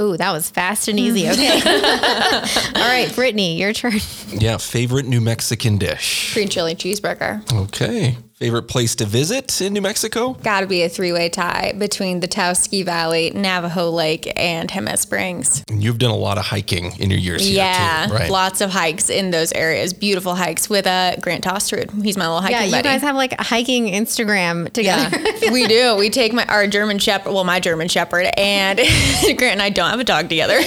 Ooh, 0.00 0.16
that 0.16 0.32
was 0.32 0.50
fast 0.50 0.88
and 0.88 0.98
easy. 0.98 1.22
Mm. 1.22 1.32
Okay. 1.32 1.60
All 2.74 2.88
right, 2.88 3.08
Brittany, 3.14 3.56
your 3.56 3.72
turn. 3.72 4.00
Yeah, 4.30 4.56
favorite 4.56 5.06
New 5.06 5.20
Mexican 5.20 5.78
dish. 5.78 6.34
Green 6.34 6.48
chili 6.48 6.74
cheeseburger. 6.74 7.40
Okay. 7.52 8.16
Favorite 8.36 8.64
place 8.64 8.94
to 8.96 9.06
visit 9.06 9.62
in 9.62 9.72
New 9.72 9.80
Mexico? 9.80 10.34
Got 10.34 10.60
to 10.60 10.66
be 10.66 10.82
a 10.82 10.90
three 10.90 11.10
way 11.10 11.30
tie 11.30 11.72
between 11.78 12.20
the 12.20 12.26
Taos 12.26 12.58
Ski 12.58 12.82
Valley, 12.82 13.30
Navajo 13.30 13.88
Lake, 13.88 14.30
and 14.36 14.68
Jemez 14.68 14.98
Springs. 14.98 15.64
And 15.68 15.82
you've 15.82 15.96
done 15.96 16.10
a 16.10 16.16
lot 16.16 16.36
of 16.36 16.44
hiking 16.44 16.92
in 17.00 17.08
your 17.08 17.18
years 17.18 17.42
here 17.42 17.56
Yeah, 17.56 18.08
too, 18.08 18.12
right? 18.12 18.30
lots 18.30 18.60
of 18.60 18.68
hikes 18.68 19.08
in 19.08 19.30
those 19.30 19.52
areas. 19.52 19.94
Beautiful 19.94 20.34
hikes 20.34 20.68
with 20.68 20.86
uh, 20.86 21.16
Grant 21.22 21.44
Tosterud. 21.44 22.02
He's 22.04 22.18
my 22.18 22.26
little 22.26 22.42
hiking 22.42 22.56
buddy. 22.58 22.64
yeah, 22.68 22.76
you 22.76 22.82
buddy. 22.82 22.94
guys 22.96 23.00
have 23.00 23.16
like 23.16 23.32
a 23.40 23.42
hiking 23.42 23.86
Instagram 23.86 24.70
together. 24.70 25.16
Yeah, 25.18 25.50
we 25.50 25.66
do. 25.66 25.96
We 25.96 26.10
take 26.10 26.34
my 26.34 26.44
our 26.44 26.66
German 26.66 26.98
Shepherd, 26.98 27.32
well, 27.32 27.44
my 27.44 27.58
German 27.58 27.88
Shepherd, 27.88 28.26
and 28.36 28.78
Grant 29.38 29.42
and 29.54 29.62
I 29.62 29.70
don't 29.70 29.88
have 29.88 30.00
a 30.00 30.04
dog 30.04 30.28
together. 30.28 30.56
um, 30.58 30.62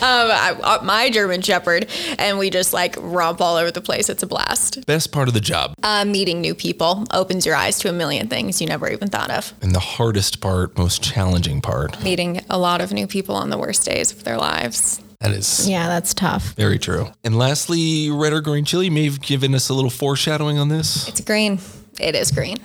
I, 0.00 0.56
uh, 0.62 0.82
my 0.82 1.10
German 1.10 1.42
Shepherd, 1.42 1.88
and 2.18 2.38
we 2.38 2.48
just 2.48 2.72
like 2.72 2.96
romp 2.98 3.42
all 3.42 3.56
over 3.56 3.70
the 3.70 3.82
place. 3.82 4.08
It's 4.08 4.22
a 4.22 4.26
blast. 4.26 4.86
Best 4.86 5.12
part 5.12 5.28
of 5.28 5.34
the 5.34 5.40
job 5.40 5.74
Uh, 5.82 6.04
meeting 6.06 6.40
new 6.40 6.54
people 6.54 7.04
opens 7.12 7.44
your 7.46 7.54
eyes 7.54 7.78
to 7.80 7.88
a 7.88 7.92
million 7.92 8.28
things 8.28 8.60
you 8.60 8.66
never 8.66 8.88
even 8.90 9.08
thought 9.08 9.30
of. 9.30 9.52
and 9.62 9.74
the 9.74 9.80
hardest 9.80 10.40
part, 10.40 10.76
most 10.78 11.02
challenging 11.02 11.60
part. 11.60 12.02
Meeting 12.02 12.40
a 12.50 12.58
lot 12.58 12.80
of 12.80 12.92
new 12.92 13.06
people 13.06 13.34
on 13.34 13.50
the 13.50 13.58
worst 13.58 13.84
days 13.84 14.12
of 14.12 14.24
their 14.24 14.36
lives. 14.38 15.00
That 15.20 15.30
is 15.32 15.68
Yeah, 15.68 15.88
that's 15.88 16.12
tough. 16.14 16.52
very 16.56 16.78
true. 16.78 17.08
And 17.24 17.38
lastly, 17.38 18.10
red 18.10 18.32
or 18.32 18.40
green 18.40 18.64
chili 18.64 18.90
may 18.90 19.04
have 19.04 19.20
given 19.20 19.54
us 19.54 19.68
a 19.68 19.74
little 19.74 19.90
foreshadowing 19.90 20.58
on 20.58 20.68
this. 20.68 21.08
It's 21.08 21.20
green. 21.22 21.58
It 21.98 22.14
is 22.14 22.30
green. 22.30 22.58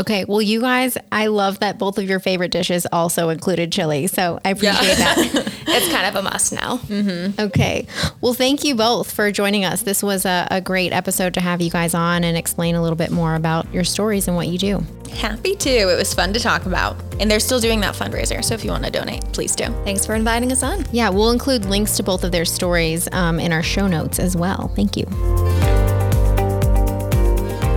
Okay, 0.00 0.24
well, 0.24 0.42
you 0.42 0.60
guys, 0.60 0.98
I 1.12 1.26
love 1.26 1.60
that 1.60 1.78
both 1.78 1.98
of 1.98 2.08
your 2.08 2.20
favorite 2.20 2.50
dishes 2.50 2.86
also 2.90 3.28
included 3.28 3.70
chili. 3.72 4.06
So 4.06 4.40
I 4.44 4.50
appreciate 4.50 4.96
that. 4.96 5.16
it's 5.68 5.92
kind 5.92 6.06
of 6.06 6.16
a 6.16 6.22
must 6.22 6.52
now. 6.52 6.78
Mm-hmm. 6.78 7.40
Okay. 7.40 7.86
Well, 8.20 8.34
thank 8.34 8.64
you 8.64 8.74
both 8.74 9.12
for 9.12 9.30
joining 9.30 9.64
us. 9.64 9.82
This 9.82 10.02
was 10.02 10.24
a, 10.24 10.48
a 10.50 10.60
great 10.60 10.92
episode 10.92 11.34
to 11.34 11.40
have 11.40 11.60
you 11.60 11.70
guys 11.70 11.94
on 11.94 12.24
and 12.24 12.36
explain 12.36 12.74
a 12.74 12.82
little 12.82 12.96
bit 12.96 13.10
more 13.10 13.34
about 13.34 13.72
your 13.72 13.84
stories 13.84 14.26
and 14.26 14.36
what 14.36 14.48
you 14.48 14.58
do. 14.58 14.84
Happy 15.12 15.54
to. 15.54 15.70
It 15.70 15.96
was 15.96 16.12
fun 16.12 16.32
to 16.32 16.40
talk 16.40 16.66
about. 16.66 16.96
And 17.20 17.30
they're 17.30 17.40
still 17.40 17.60
doing 17.60 17.80
that 17.80 17.94
fundraiser. 17.94 18.44
So 18.44 18.54
if 18.54 18.64
you 18.64 18.70
want 18.70 18.84
to 18.84 18.90
donate, 18.90 19.24
please 19.32 19.54
do. 19.54 19.66
Thanks 19.84 20.04
for 20.04 20.14
inviting 20.14 20.50
us 20.50 20.62
on. 20.62 20.84
Yeah, 20.92 21.08
we'll 21.10 21.30
include 21.30 21.66
links 21.66 21.96
to 21.98 22.02
both 22.02 22.24
of 22.24 22.32
their 22.32 22.44
stories 22.44 23.08
um, 23.12 23.38
in 23.38 23.52
our 23.52 23.62
show 23.62 23.86
notes 23.86 24.18
as 24.18 24.36
well. 24.36 24.68
Thank 24.74 24.96
you. 24.96 25.83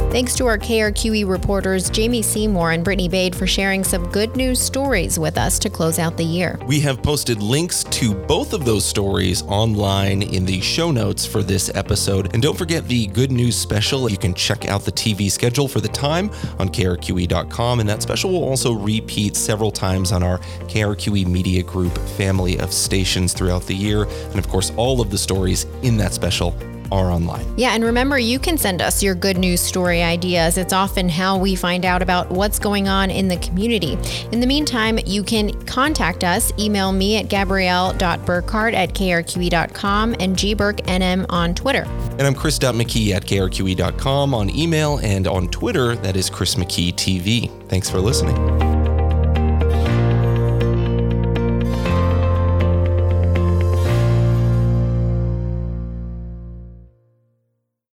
Thanks 0.10 0.36
to 0.36 0.46
our 0.46 0.58
KRQE 0.58 1.28
reporters 1.28 1.90
Jamie 1.90 2.22
Seymour 2.22 2.72
and 2.72 2.82
Brittany 2.82 3.10
Bade 3.10 3.36
for 3.36 3.46
sharing 3.46 3.84
some 3.84 4.10
good 4.10 4.38
news 4.38 4.58
stories 4.58 5.20
with 5.20 5.38
us 5.38 5.60
to 5.60 5.70
close 5.70 6.00
out 6.00 6.16
the 6.16 6.24
year. 6.24 6.58
We 6.66 6.80
have 6.80 7.04
posted 7.04 7.42
links 7.42 7.84
to 7.84 8.16
both 8.16 8.54
of 8.54 8.64
those 8.64 8.86
stories 8.86 9.42
online 9.44 10.22
in 10.22 10.46
the 10.46 10.62
show 10.62 10.92
notes 10.92 11.26
for 11.26 11.44
this 11.44 11.70
episode. 11.76 12.34
And 12.34 12.42
don't 12.42 12.58
forget 12.58 12.88
the 12.88 13.08
good 13.08 13.34
news 13.34 13.58
special. 13.58 14.10
You 14.10 14.18
can 14.18 14.34
check 14.34 14.66
out 14.70 14.86
the 14.86 14.94
TV 14.94 15.30
schedule 15.30 15.68
for 15.68 15.82
the 15.82 15.90
time 15.90 16.32
on 16.58 16.70
krqe.com. 16.70 17.82
And 17.82 17.90
that 17.90 18.02
special 18.02 18.32
will 18.32 18.46
also 18.46 18.72
repeat 18.72 19.36
several 19.36 19.72
times 19.72 20.14
on 20.14 20.24
our 20.24 20.38
KRQE 20.70 21.28
Media 21.28 21.64
Group 21.64 21.98
family 22.16 22.58
of 22.60 22.72
stations 22.72 23.34
throughout 23.34 23.64
the 23.64 23.76
year. 23.76 24.04
And 24.04 24.40
of 24.40 24.48
course, 24.48 24.72
all 24.78 25.02
of 25.02 25.12
the 25.12 25.18
stories 25.18 25.66
in 25.84 25.98
that 25.98 26.14
special 26.14 26.56
are 26.92 27.12
online. 27.12 27.46
Yeah, 27.58 27.72
and 27.72 27.84
remember, 27.84 28.18
you 28.20 28.40
can 28.40 28.58
send 28.58 28.82
us 28.82 29.02
your 29.02 29.16
good 29.16 29.38
news 29.38 29.62
story 29.62 30.04
ideas. 30.04 30.58
It's 30.58 30.74
often 30.74 31.10
how 31.10 31.38
we 31.38 31.56
find 31.56 31.86
out 31.86 32.02
about 32.02 32.30
what's 32.30 32.60
going 32.60 32.88
on 32.88 33.10
in 33.10 33.28
the 33.28 33.38
community. 33.38 33.98
In 34.32 34.40
the 34.40 34.48
meantime, 34.48 35.00
you 35.06 35.24
can 35.24 35.52
contact 35.66 36.24
us. 36.24 36.52
Email 36.60 36.92
me 36.92 37.18
at 37.18 37.30
gabrielle.burkhart 37.30 38.74
at 38.74 38.94
krqe.com 38.94 40.16
and 40.20 40.36
gburknm 40.36 41.26
on 41.30 41.56
Twitter. 41.56 41.84
And 42.12 42.24
I'm 42.24 42.36
Chris.McKee 42.36 43.12
at 43.12 43.26
krqe.com 43.26 44.34
on 44.34 44.50
email 44.50 44.98
and 44.98 45.28
on 45.28 45.48
Twitter, 45.50 45.96
that 45.98 46.16
is 46.16 46.30
Chris 46.30 46.56
McKee 46.56 46.94
TV. 46.94 47.50
Thanks 47.70 47.90
for 47.90 48.00
listening. 48.00 48.67